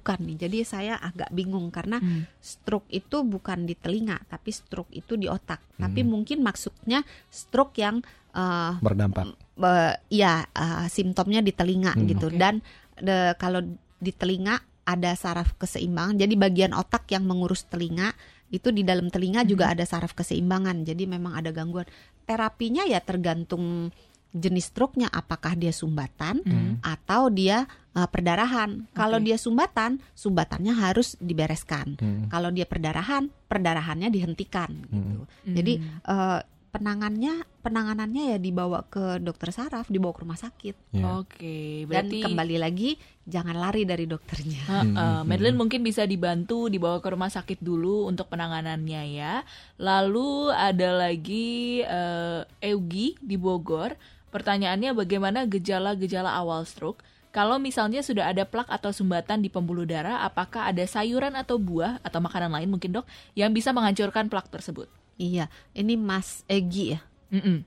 bukan 0.03 0.19
nih? 0.19 0.35
Jadi 0.35 0.57
saya 0.67 0.99
agak 0.99 1.31
bingung 1.31 1.71
karena 1.71 2.03
Hmm. 2.03 2.27
stroke 2.43 2.91
itu 2.91 3.23
bukan 3.23 3.63
di 3.63 3.71
telinga, 3.79 4.19
tapi 4.27 4.51
stroke 4.51 4.91
itu 4.91 5.15
di 5.15 5.31
otak. 5.31 5.63
Tapi 5.79 6.03
Hmm. 6.03 6.11
mungkin 6.11 6.43
maksudnya 6.43 7.07
stroke 7.31 7.79
yang 7.79 8.03
eh, 8.33 8.73
Berdampak. 8.81 9.37
be- 9.55 9.95
ya 10.11 10.43
eh, 10.43 10.89
simptomnya 10.89 11.39
di 11.39 11.53
telinga 11.55 11.95
Hmm. 11.95 12.09
gitu. 12.09 12.27
Oke. 12.27 12.35
Dan 12.35 12.59
de- 12.99 13.37
kalau 13.39 13.63
di 13.95 14.11
telinga 14.11 14.57
ada 14.83 15.13
saraf 15.15 15.55
keseimbangan. 15.55 16.19
Jadi 16.19 16.33
bagian 16.35 16.73
otak 16.75 17.07
yang 17.13 17.23
mengurus 17.23 17.63
telinga 17.69 18.11
itu 18.51 18.73
di 18.73 18.81
dalam 18.83 19.07
telinga 19.07 19.47
juga 19.47 19.69
ada 19.71 19.85
saraf 19.87 20.11
keseimbangan. 20.11 20.83
Jadi 20.83 21.07
memang 21.07 21.37
ada 21.37 21.53
gangguan. 21.53 21.87
Terapinya 22.25 22.83
ya 22.83 22.99
tergantung 22.99 23.93
jenis 24.33 24.73
stroke-nya 24.73 25.07
apakah 25.07 25.53
dia 25.53 25.69
sumbatan 25.69 26.41
Hmm. 26.41 26.81
atau 26.81 27.29
dia 27.29 27.69
uh, 27.93 28.09
perdarahan. 28.09 28.89
Kalau 28.91 29.21
Oke. 29.21 29.29
dia 29.29 29.37
sumbatan, 29.37 30.01
sumbatannya 30.17 30.73
harus 30.73 31.13
dibereskan. 31.21 31.95
Hmm. 32.01 32.25
Kalau 32.27 32.49
dia 32.49 32.65
perdarahan, 32.65 33.29
perdarahannya 33.45 34.09
dihentikan 34.09 34.73
gitu. 34.89 35.21
Hmm. 35.23 35.53
Jadi 35.53 35.73
uh, 36.09 36.41
penangannya 36.73 37.45
penanganannya 37.61 38.33
ya 38.33 38.37
dibawa 38.41 38.89
ke 38.89 39.21
dokter 39.21 39.53
saraf, 39.53 39.85
dibawa 39.85 40.09
ke 40.09 40.21
rumah 40.25 40.41
sakit. 40.41 40.75
Ya. 40.97 41.21
Oke, 41.21 41.85
Dan 41.85 42.09
berarti 42.09 42.17
kembali 42.25 42.57
lagi 42.57 42.97
jangan 43.23 43.55
lari 43.55 43.85
dari 43.85 44.09
dokternya. 44.09 44.61
Heeh, 44.65 44.83
Hmm, 44.89 44.97
hmm, 44.97 45.21
Madeline 45.29 45.61
mungkin 45.61 45.85
bisa 45.85 46.09
dibantu 46.09 46.73
dibawa 46.73 46.97
ke 46.97 47.13
rumah 47.13 47.29
sakit 47.29 47.61
dulu 47.61 48.09
untuk 48.09 48.25
penanganannya 48.25 49.01
ya. 49.13 49.45
Lalu 49.77 50.49
ada 50.49 50.89
lagi 50.97 51.85
eh, 51.85 52.41
Eugi 52.65 53.21
di 53.21 53.37
Bogor. 53.37 53.93
Pertanyaannya 54.33 54.97
bagaimana 54.97 55.45
gejala-gejala 55.45 56.33
awal 56.33 56.65
stroke? 56.65 57.05
Kalau 57.33 57.57
misalnya 57.61 58.01
sudah 58.01 58.29
ada 58.29 58.45
plak 58.45 58.69
atau 58.69 58.93
sumbatan 58.93 59.41
di 59.41 59.49
pembuluh 59.49 59.85
darah, 59.89 60.21
apakah 60.25 60.69
ada 60.69 60.85
sayuran 60.85 61.33
atau 61.33 61.57
buah 61.57 61.97
atau 62.01 62.21
makanan 62.21 62.53
lain 62.53 62.69
mungkin 62.69 62.93
dok 62.93 63.05
yang 63.33 63.53
bisa 63.53 63.73
menghancurkan 63.73 64.29
plak 64.29 64.49
tersebut? 64.53 64.85
Iya, 65.17 65.49
ini 65.73 65.97
Mas 65.97 66.45
Egi 66.45 66.97
ya. 66.97 66.99
Mm-mm. 67.33 67.65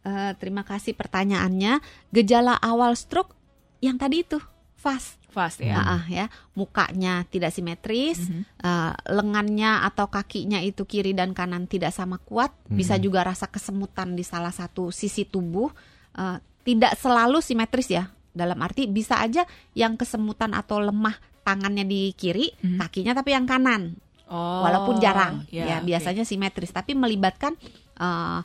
Eh, 0.00 0.32
terima 0.40 0.64
kasih 0.64 0.96
pertanyaannya. 0.96 1.78
Gejala 2.10 2.56
awal 2.58 2.96
stroke 2.96 3.36
yang 3.84 4.00
tadi 4.00 4.24
itu 4.24 4.40
fast. 4.74 5.19
Fast 5.30 5.62
ya. 5.62 5.78
Ah, 5.78 6.02
ya, 6.10 6.26
mukanya 6.52 7.22
tidak 7.30 7.54
simetris, 7.54 8.26
Mhm. 8.26 8.42
eh, 8.60 8.92
lengannya 9.14 9.86
atau 9.86 10.10
kakinya 10.10 10.58
itu 10.58 10.82
kiri 10.82 11.14
dan 11.14 11.30
kanan 11.32 11.70
tidak 11.70 11.94
sama 11.94 12.18
kuat, 12.18 12.50
bisa 12.66 12.98
Mhm. 12.98 13.02
juga 13.06 13.22
rasa 13.22 13.46
kesemutan 13.46 14.18
di 14.18 14.26
salah 14.26 14.50
satu 14.50 14.90
sisi 14.90 15.22
tubuh, 15.22 15.70
eh, 16.14 16.36
tidak 16.66 16.98
selalu 16.98 17.38
simetris 17.38 17.88
ya. 17.88 18.10
Dalam 18.30 18.58
arti 18.58 18.86
bisa 18.86 19.18
aja 19.18 19.46
yang 19.72 19.94
kesemutan 19.94 20.50
atau 20.52 20.82
lemah 20.82 21.14
tangannya 21.42 21.82
di 21.82 22.10
kiri, 22.12 22.50
Mhm. 22.58 22.78
kakinya 22.78 23.12
tapi 23.14 23.30
yang 23.32 23.46
kanan, 23.46 23.94
Oh, 24.30 24.62
walaupun 24.62 24.98
jarang. 24.98 25.46
ya, 25.50 25.66
Ya, 25.66 25.76
oke. 25.78 25.86
biasanya 25.86 26.22
simetris, 26.22 26.70
tapi 26.70 26.94
melibatkan 26.94 27.54
eh, 28.00 28.40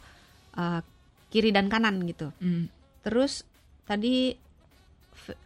eh, 0.56 0.82
kiri 1.32 1.52
dan 1.52 1.68
kanan 1.68 2.00
gitu. 2.04 2.32
Mm. 2.40 2.68
Terus 3.04 3.44
tadi 3.84 4.36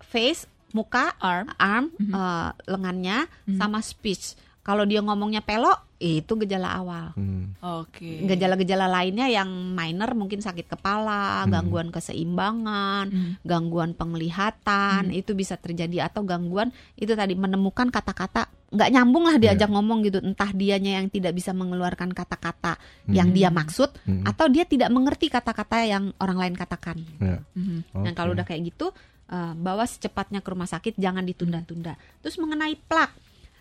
face, 0.01 0.45
muka, 0.71 1.15
Arm. 1.17 1.47
arm, 1.55 1.85
Mhm. 1.95 2.11
eh, 2.11 2.49
lengannya, 2.67 3.17
Mhm. 3.45 3.57
sama 3.57 3.79
speech. 3.79 4.37
Kalau 4.59 4.85
dia 4.85 5.01
ngomongnya 5.01 5.41
pelok, 5.41 5.89
itu 5.97 6.29
gejala 6.45 6.77
awal. 6.77 7.11
Hmm. 7.17 7.57
Oke. 7.59 8.23
Gejala-gejala 8.23 8.85
lainnya 8.87 9.25
yang 9.27 9.49
minor 9.73 10.13
mungkin 10.13 10.39
sakit 10.39 10.69
kepala, 10.69 11.43
Hmm. 11.43 11.51
gangguan 11.51 11.89
keseimbangan, 11.89 13.09
Mm. 13.09 13.31
gangguan 13.43 13.91
penglihatan, 13.97 15.09
Hmm. 15.09 15.15
itu 15.15 15.33
bisa 15.33 15.57
terjadi 15.57 16.07
atau 16.07 16.21
gangguan 16.23 16.69
itu 16.95 17.11
tadi 17.17 17.33
menemukan 17.33 17.89
kata-kata 17.89 18.47
nggak 18.69 18.89
nyambung 18.93 19.25
lah 19.25 19.41
diajak 19.41 19.65
Iya. 19.65 19.73
ngomong 19.73 19.99
gitu, 20.05 20.21
entah 20.21 20.53
dianya 20.53 21.01
yang 21.01 21.09
tidak 21.09 21.33
bisa 21.33 21.49
mengeluarkan 21.51 22.13
kata-kata 22.13 22.77
yang 23.09 23.33
Hmm. 23.33 23.37
dia 23.41 23.49
maksud 23.49 23.89
Hmm. 24.05 24.21
atau 24.21 24.45
dia 24.45 24.63
tidak 24.63 24.93
mengerti 24.93 25.27
kata-kata 25.27 25.83
yang 25.83 26.13
orang 26.21 26.37
lain 26.37 26.55
katakan. 26.55 27.01
Ya. 27.17 27.41
Mhm. 27.57 28.05
Dan 28.05 28.13
kalau 28.13 28.31
Oke. 28.31 28.37
udah 28.37 28.45
kayak 28.45 28.61
gitu, 28.69 28.93
eh, 29.29 29.53
bawa 29.53 29.85
secepatnya 29.85 30.41
ke 30.41 30.49
rumah 30.49 30.65
sakit, 30.65 30.97
jangan 30.97 31.21
ditunda-tunda. 31.21 31.93
Terus 32.19 32.35
mengenai 32.35 32.73
plak, 32.75 33.13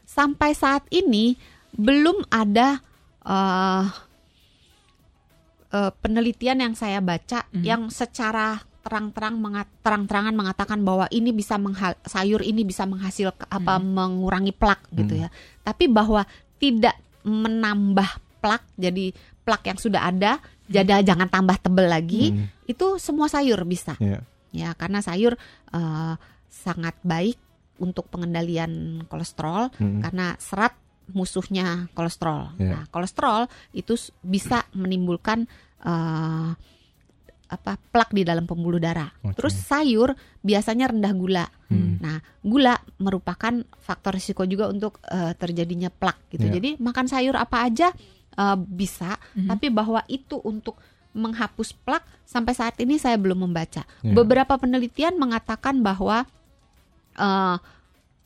sampai 0.03 0.53
saat 0.53 0.89
ini 0.89 1.37
belum 1.71 2.25
ada 2.29 2.81
eh, 3.21 3.85
eh, 5.71 5.93
penelitian 5.95 6.59
yang 6.59 6.73
saya 6.73 6.99
baca 6.99 7.45
Mhm. 7.53 7.61
yang 7.61 7.83
secara 7.89 8.57
terang-terang 8.81 9.37
mengat- 9.37 9.69
terang-terangan 9.85 10.33
mengatakan 10.33 10.81
bahwa 10.81 11.05
ini 11.11 11.29
bisa 11.29 11.61
menghal- 11.61 11.99
sayur 12.09 12.41
ini 12.41 12.65
bisa 12.65 12.89
menghasilkan 12.89 13.45
apa 13.45 13.77
mengurangi 13.77 14.49
plak 14.51 14.89
gitu 14.97 15.13
Mhm. 15.13 15.23
ya. 15.23 15.29
Tapi 15.61 15.93
bahwa 15.93 16.25
tidak 16.57 16.97
menambah 17.21 18.09
plak, 18.41 18.65
jadi 18.81 19.13
plak 19.45 19.63
yang 19.67 19.77
sudah 19.77 20.09
ada, 20.09 20.41
jadi 20.65 21.05
jangan 21.05 21.29
tambah 21.29 21.61
tebel 21.61 21.85
lagi 21.85 22.33
itu 22.65 22.97
semua 22.97 23.29
sayur 23.29 23.61
bisa 23.65 23.93
Ya. 24.01 24.25
Ya 24.51 24.73
karena 24.75 25.01
sayur 25.01 25.37
eh, 25.73 26.15
sangat 26.49 26.97
baik 27.03 27.37
untuk 27.79 28.11
pengendalian 28.11 29.05
kolesterol 29.07 29.71
Hmm. 29.79 30.03
karena 30.03 30.35
serat 30.37 30.75
musuhnya 31.09 31.89
kolesterol. 31.95 32.59
Ya. 32.61 32.69
Nah, 32.69 32.83
kolesterol 32.91 33.49
itu 33.73 33.95
bisa 34.21 34.67
menimbulkan 34.73 35.47
eh, 35.81 36.51
apa 37.49 37.81
plak 37.81 38.13
di 38.13 38.29
dalam 38.29 38.45
pembuluh 38.45 38.77
darah. 38.77 39.09
Oke. 39.25 39.41
Terus 39.41 39.57
sayur 39.57 40.13
biasanya 40.45 40.93
rendah 40.93 41.13
gula. 41.17 41.47
Hmm. 41.73 41.97
Nah, 41.97 42.21
gula 42.45 42.77
merupakan 43.01 43.57
faktor 43.81 44.21
risiko 44.21 44.45
juga 44.45 44.69
untuk 44.69 45.01
eh, 45.09 45.33
terjadinya 45.33 45.89
plak 45.89 46.29
gitu. 46.29 46.45
Ya. 46.45 46.61
Jadi 46.61 46.77
makan 46.77 47.07
sayur 47.09 47.41
apa 47.41 47.65
aja 47.65 47.89
eh, 48.37 48.57
bisa, 48.59 49.17
Mhm. 49.33 49.49
tapi 49.49 49.67
bahwa 49.73 50.05
itu 50.07 50.37
untuk 50.45 50.77
menghapus 51.19 51.75
plak 51.85 52.07
sampai 52.25 52.55
saat 52.55 52.79
ini 52.79 52.97
saya 52.97 53.19
belum 53.19 53.45
membaca. 53.51 53.83
Ya. 53.83 54.13
Beberapa 54.15 54.55
penelitian 54.57 55.19
mengatakan 55.19 55.83
bahwa 55.83 56.25
eh, 57.19 57.57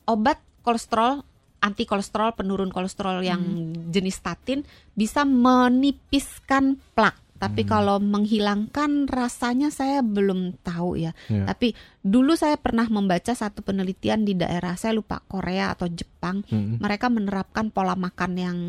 obat 0.05 0.37
kolesterol 0.61 1.25
anti 1.63 1.87
kolesterol 1.87 2.35
penurun 2.35 2.75
kolesterol 2.75 3.23
yang 3.23 3.41
jenis 3.87 4.19
statin 4.19 4.67
bisa 4.93 5.23
menipiskan 5.23 6.75
plak. 6.91 7.15
Tapi 7.39 7.67
Hmm. 7.67 7.71
kalau 7.75 7.97
menghilangkan 7.99 9.11
rasanya 9.11 9.67
saya 9.67 9.99
belum 9.99 10.63
tahu 10.63 10.95
ya. 10.95 11.11
Ya. 11.27 11.43
Tapi 11.43 11.75
dulu 11.99 12.39
saya 12.39 12.55
pernah 12.55 12.87
membaca 12.87 13.35
satu 13.35 13.59
penelitian 13.59 14.23
di 14.23 14.31
daerah 14.31 14.79
saya 14.79 14.95
lupa 14.95 15.19
Korea 15.27 15.75
atau 15.75 15.91
Jepang. 15.91 16.47
Hmm. 16.47 16.79
Mereka 16.79 17.11
menerapkan 17.11 17.67
pola 17.67 17.99
makan 17.99 18.31
yang 18.39 18.59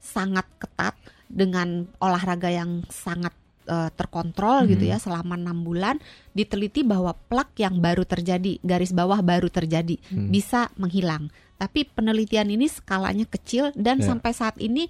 sangat 0.00 0.48
ketat 0.56 0.96
dengan 1.28 1.84
olahraga 2.00 2.48
yang 2.48 2.88
sangat 2.88 3.36
eh, 3.64 3.90
terkontrol 3.92 4.68
gitu 4.68 4.84
ya 4.84 4.96
selama 4.96 5.34
enam 5.34 5.60
bulan. 5.60 5.96
Diteliti 6.30 6.82
bahwa 6.82 7.12
plak 7.16 7.56
yang 7.56 7.78
baru 7.78 8.04
terjadi 8.04 8.60
garis 8.60 8.90
bawah 8.90 9.20
baru 9.20 9.48
terjadi 9.48 9.96
Hmm. 10.08 10.28
bisa 10.28 10.68
menghilang. 10.76 11.28
Tapi 11.54 11.86
penelitian 11.86 12.50
ini 12.50 12.66
skalanya 12.66 13.24
kecil 13.24 13.70
dan 13.74 14.02
Ya. 14.02 14.10
sampai 14.10 14.32
saat 14.32 14.56
ini 14.58 14.88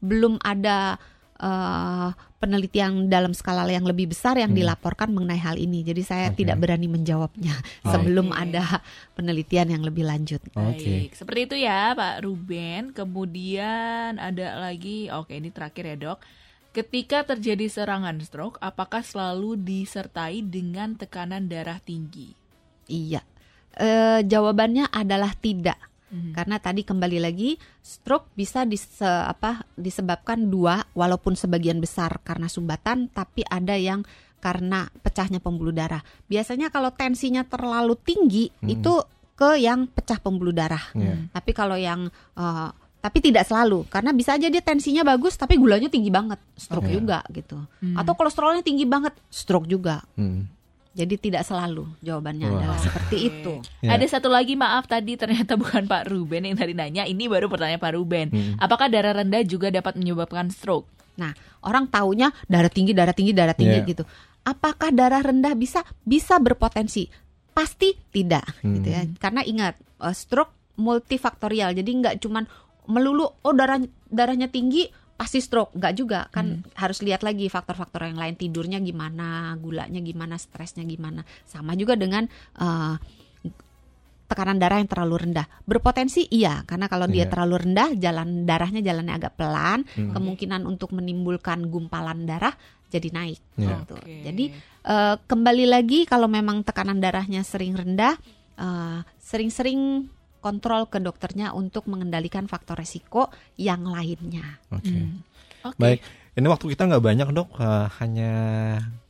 belum 0.00 0.38
ada 0.40 0.96
eh, 1.36 2.10
penelitian 2.40 3.12
dalam 3.12 3.36
skala 3.36 3.68
yang 3.68 3.84
lebih 3.84 4.08
besar 4.08 4.40
yang 4.40 4.56
Hmm. 4.56 4.60
dilaporkan 4.64 5.12
mengenai 5.12 5.36
hal 5.36 5.60
ini. 5.60 5.84
Jadi 5.84 6.00
saya 6.00 6.32
Oke. 6.32 6.40
tidak 6.40 6.56
berani 6.56 6.88
menjawabnya 6.88 7.52
Baik. 7.84 7.92
sebelum 7.92 8.32
ada 8.32 8.80
penelitian 9.12 9.68
yang 9.68 9.84
lebih 9.84 10.08
lanjut. 10.08 10.40
Oke. 10.56 10.80
Baik, 10.80 11.12
seperti 11.12 11.40
itu 11.44 11.56
ya 11.60 11.92
Pak 11.92 12.24
Ruben. 12.24 12.96
Kemudian 12.96 14.16
ada 14.16 14.56
lagi, 14.56 15.12
oke 15.12 15.28
ini 15.28 15.52
terakhir 15.52 15.84
ya 15.84 15.96
dok. 15.96 16.18
Ketika 16.76 17.24
terjadi 17.24 17.72
serangan 17.72 18.20
stroke, 18.20 18.60
apakah 18.60 19.00
selalu 19.00 19.56
disertai 19.56 20.44
dengan 20.44 20.92
tekanan 20.92 21.48
darah 21.48 21.80
tinggi? 21.80 22.36
Iya. 22.84 23.24
Eh, 23.80 24.20
jawabannya 24.20 24.92
adalah 24.92 25.32
tidak. 25.40 25.80
Mhm. 26.12 26.36
Karena 26.36 26.60
tadi 26.60 26.84
kembali 26.84 27.16
lagi 27.16 27.56
stroke 27.80 28.28
bisa 28.36 28.68
dise, 28.68 29.08
apa, 29.08 29.64
disebabkan 29.72 30.52
dua 30.52 30.84
walaupun 30.92 31.32
sebagian 31.32 31.80
besar 31.80 32.20
karena 32.20 32.44
sumbatan 32.44 33.08
tapi 33.08 33.40
ada 33.48 33.72
yang 33.72 34.04
karena 34.44 34.84
pecahnya 35.00 35.40
pembuluh 35.40 35.72
darah. 35.72 36.04
Biasanya 36.28 36.68
kalau 36.68 36.92
tensinya 36.92 37.40
terlalu 37.48 37.96
tinggi 38.04 38.52
Hmm. 38.52 38.68
itu 38.68 38.92
ke 39.32 39.56
yang 39.64 39.88
pecah 39.88 40.20
pembuluh 40.20 40.52
darah. 40.52 40.92
Iya. 40.92 41.32
Tapi 41.32 41.50
kalau 41.56 41.80
yang 41.80 42.12
eh, 42.36 42.68
tapi 43.06 43.22
tidak 43.22 43.46
selalu 43.46 43.86
karena 43.86 44.10
bisa 44.10 44.34
aja 44.34 44.50
dia 44.50 44.58
tensinya 44.58 45.06
bagus 45.06 45.38
tapi 45.38 45.54
gulanya 45.54 45.86
tinggi 45.86 46.10
banget, 46.10 46.42
stroke 46.58 46.90
Oke. 46.90 46.98
juga 46.98 47.22
gitu. 47.30 47.54
Hmm. 47.78 47.94
Atau 47.94 48.18
kolesterolnya 48.18 48.66
tinggi 48.66 48.82
banget, 48.82 49.14
stroke 49.30 49.70
juga. 49.70 50.02
Hmm. 50.18 50.50
Jadi 50.90 51.14
tidak 51.20 51.46
selalu 51.46 51.86
jawabannya 52.02 52.50
Wah. 52.50 52.56
adalah 52.58 52.78
seperti 52.82 53.16
itu. 53.30 53.54
Ya. 53.78 53.94
Ada 53.94 54.18
satu 54.18 54.26
lagi 54.26 54.58
maaf 54.58 54.90
tadi 54.90 55.14
ternyata 55.14 55.54
bukan 55.54 55.86
Pak 55.86 56.10
Ruben 56.10 56.50
yang 56.50 56.58
tadi 56.58 56.74
nanya. 56.74 57.06
Ini 57.06 57.30
baru 57.30 57.46
pertanyaan 57.46 57.78
Pak 57.78 57.92
Ruben. 57.94 58.26
Hmm. 58.34 58.56
Apakah 58.58 58.90
darah 58.90 59.14
rendah 59.22 59.44
juga 59.46 59.70
dapat 59.70 59.94
menyebabkan 59.94 60.50
stroke? 60.50 60.90
Nah, 61.20 61.30
orang 61.62 61.86
taunya 61.86 62.34
darah 62.50 62.72
tinggi, 62.72 62.90
darah 62.90 63.14
tinggi, 63.14 63.30
darah 63.36 63.54
tinggi 63.54 63.78
Iya. 63.84 63.88
gitu. 63.88 64.02
Apakah 64.42 64.90
darah 64.90 65.20
rendah 65.20 65.54
bisa 65.54 65.84
bisa 66.00 66.40
berpotensi? 66.40 67.06
Pasti 67.52 67.92
tidak, 68.10 68.44
Hmm. 68.64 68.80
gitu 68.80 68.88
ya. 68.88 69.04
Karena 69.20 69.44
ingat, 69.44 69.76
eh, 69.80 70.14
stroke 70.16 70.56
multifaktorial. 70.80 71.76
Jadi 71.76 71.90
nggak 71.92 72.14
cuman 72.20 72.48
melulu 72.86 73.26
oh 73.42 73.54
darah 73.54 73.78
darahnya 74.06 74.48
tinggi 74.48 74.86
pasti 75.16 75.40
stroke, 75.40 75.72
nggak 75.72 75.94
juga. 75.96 76.28
Kan 76.28 76.60
harus 76.76 77.00
lihat 77.00 77.24
lagi 77.24 77.48
faktor-faktor 77.48 78.04
yang 78.04 78.20
lain, 78.20 78.36
tidurnya 78.36 78.76
gimana, 78.78 79.56
gulanya 79.56 79.98
gimana, 80.04 80.36
stresnya 80.36 80.84
gimana. 80.84 81.24
Sama 81.48 81.72
juga 81.72 81.96
dengan 81.96 82.28
eh, 82.60 82.94
tekanan 84.26 84.58
darah 84.58 84.82
yang 84.82 84.90
terlalu 84.90 85.22
rendah. 85.22 85.46
Berpotensi 85.64 86.26
iya, 86.28 86.66
karena 86.66 86.90
kalau 86.90 87.06
dia 87.06 87.24
Iya. 87.24 87.30
terlalu 87.30 87.54
rendah, 87.62 87.88
jalan 87.94 88.42
darahnya 88.42 88.82
jalannya 88.82 89.14
agak 89.14 89.38
pelan, 89.38 89.86
Hmm. 89.94 90.12
kemungkinan 90.12 90.66
untuk 90.66 90.90
menimbulkan 90.92 91.70
gumpalan 91.70 92.26
darah 92.26 92.52
jadi 92.90 93.08
naik. 93.14 93.40
Iya. 93.56 93.76
gitu. 93.86 93.94
Oke. 93.96 94.14
Jadi 94.26 94.44
eh, 94.86 95.16
kembali 95.18 95.66
lagi 95.66 96.06
kalau 96.06 96.30
memang 96.30 96.62
tekanan 96.62 96.98
darahnya 97.02 97.42
sering 97.42 97.74
rendah, 97.74 98.14
eh, 98.54 99.00
sering-sering 99.18 100.06
kontrol 100.46 100.86
ke 100.86 101.02
dokternya 101.02 101.50
untuk 101.50 101.90
mengendalikan 101.90 102.46
faktor 102.46 102.78
resiko 102.78 103.26
yang 103.58 103.82
lainnya. 103.82 104.62
Oke. 104.70 104.94
Hmm. 104.94 105.26
Oke. 105.66 105.78
Baik, 105.82 105.98
ini 106.38 106.46
waktu 106.46 106.66
kita 106.70 106.86
nggak 106.86 107.02
banyak 107.02 107.28
dok, 107.34 107.48
Eh, 107.58 107.86
hanya 107.98 108.32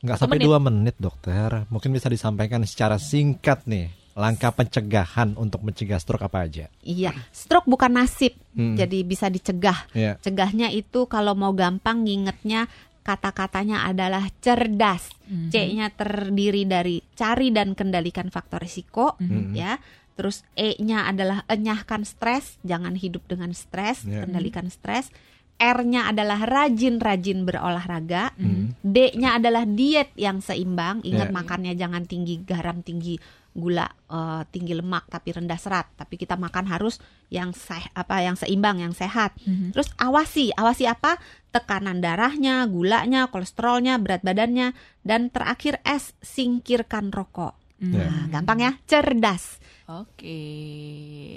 nggak 0.01 0.17
sampai 0.17 0.41
dua 0.41 0.57
menit 0.57 0.97
dokter. 0.97 1.69
Mungkin 1.69 1.93
bisa 1.93 2.09
disampaikan 2.09 2.65
secara 2.65 2.97
singkat 2.97 3.69
nih 3.69 3.93
langkah 4.17 4.49
pencegahan 4.49 5.37
untuk 5.37 5.61
mencegah 5.61 6.01
stroke 6.01 6.25
apa 6.25 6.49
aja? 6.49 6.73
Iya, 6.81 7.13
stroke 7.29 7.69
bukan 7.69 8.01
nasib, 8.01 8.33
Hmm. 8.57 8.73
jadi 8.73 9.05
bisa 9.05 9.29
dicegah. 9.29 9.85
Iya. 9.93 10.17
Cegahnya 10.25 10.73
itu 10.73 11.05
kalau 11.05 11.37
mau 11.37 11.53
gampang 11.53 12.01
ngingetnya 12.01 12.65
kata-katanya 13.05 13.87
adalah 13.87 14.27
cerdas. 14.41 15.13
Mhm. 15.29 15.53
C-nya 15.53 15.87
terdiri 15.93 16.67
dari 16.67 16.99
cari 17.13 17.55
dan 17.55 17.77
kendalikan 17.77 18.33
faktor 18.33 18.65
risiko, 18.65 19.15
Mhm. 19.21 19.53
ya. 19.55 19.77
Terus 20.17 20.43
E-nya 20.57 21.05
adalah 21.07 21.45
enyahkan 21.47 22.03
stres, 22.09 22.57
jangan 22.65 22.97
hidup 22.97 23.29
dengan 23.29 23.53
stres, 23.53 24.03
Ya. 24.09 24.25
kendalikan 24.25 24.73
stres. 24.73 25.13
R-nya 25.57 26.13
adalah 26.13 26.45
rajin-rajin 26.45 27.49
berolahraga. 27.49 28.37
Mhm. 28.37 28.77
D-nya 28.85 29.41
adalah 29.41 29.65
diet 29.65 30.13
yang 30.17 30.45
seimbang. 30.45 31.01
Ingat 31.01 31.33
Ya. 31.33 31.37
makannya 31.37 31.73
jangan 31.73 32.05
tinggi 32.05 32.45
garam, 32.45 32.85
tinggi 32.85 33.17
gula, 33.57 33.89
eh, 33.89 34.45
tinggi 34.53 34.77
lemak 34.77 35.09
tapi 35.09 35.33
rendah 35.33 35.57
serat. 35.57 35.89
Tapi 35.97 36.21
kita 36.21 36.37
makan 36.37 36.69
harus 36.69 37.01
yang 37.33 37.57
seh 37.57 37.89
apa 37.97 38.21
yang 38.21 38.37
seimbang, 38.37 38.85
yang 38.85 38.93
sehat. 38.93 39.33
Mhm. 39.49 39.73
Terus 39.73 39.89
awasi, 39.97 40.53
awasi 40.53 40.85
apa? 40.85 41.17
Tekanan 41.57 42.05
darahnya, 42.05 42.69
gulanya, 42.69 43.33
kolesterolnya, 43.33 43.97
berat 43.97 44.21
badannya, 44.21 44.77
dan 45.09 45.33
terakhir 45.33 45.81
S, 45.89 46.13
singkirkan 46.21 47.09
rokok. 47.09 47.56
Hmm. 47.77 47.93
Ya. 47.93 48.09
Nah, 48.09 48.25
gampang 48.33 48.59
ya, 48.61 48.73
cerdas. 48.89 49.61
Oke, 49.87 50.41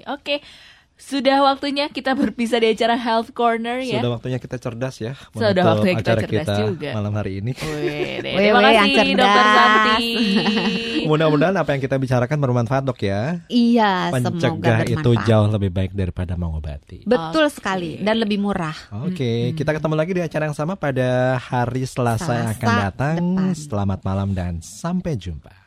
oke. 0.09 0.41
Sudah 0.99 1.39
waktunya 1.47 1.87
kita 1.87 2.11
berpisah 2.11 2.59
di 2.59 2.75
acara 2.75 2.99
Health 2.99 3.31
Corner 3.31 3.79
ya. 3.79 4.03
Sudah 4.03 4.19
waktunya 4.19 4.35
kita 4.35 4.59
cerdas 4.59 4.99
ya 4.99 5.15
Sudah 5.31 5.63
waktunya 5.63 5.95
kita 5.95 6.11
acara 6.11 6.21
cerdas 6.27 6.43
kita 6.43 6.53
juga. 6.59 6.89
malam 6.91 7.13
hari 7.15 7.39
ini. 7.39 7.55
Wih, 7.55 8.19
deh, 8.19 8.33
Wih, 8.35 8.51
terima 8.51 8.59
kasih 8.59 8.91
cerdas. 8.91 9.15
Dokter 9.15 9.45
Santi. 9.47 10.11
Mudah-mudahan 11.09 11.55
apa 11.55 11.69
yang 11.71 11.81
kita 11.87 11.95
bicarakan 11.95 12.37
bermanfaat 12.43 12.83
dok 12.83 12.99
ya. 12.99 13.39
Iya, 13.47 14.11
semoga 14.11 14.27
Pencegah 14.27 14.79
itu 14.91 15.09
jauh 15.23 15.47
lebih 15.47 15.71
baik 15.71 15.91
daripada 15.95 16.35
mengobati. 16.35 17.07
Betul 17.07 17.47
Oke. 17.47 17.55
sekali 17.55 18.03
dan 18.03 18.19
lebih 18.19 18.43
murah. 18.43 18.75
Oke, 19.07 19.55
kita 19.55 19.71
ketemu 19.71 19.95
lagi 19.95 20.11
di 20.11 20.21
acara 20.27 20.51
yang 20.51 20.57
sama 20.57 20.75
pada 20.75 21.39
hari 21.39 21.87
Selasa, 21.87 22.43
yang 22.43 22.49
akan 22.51 22.67
Selasa 22.67 22.83
datang. 22.91 23.15
depan. 23.23 23.55
Selamat 23.55 23.99
malam 24.03 24.35
dan 24.35 24.59
sampai 24.59 25.15
jumpa. 25.15 25.59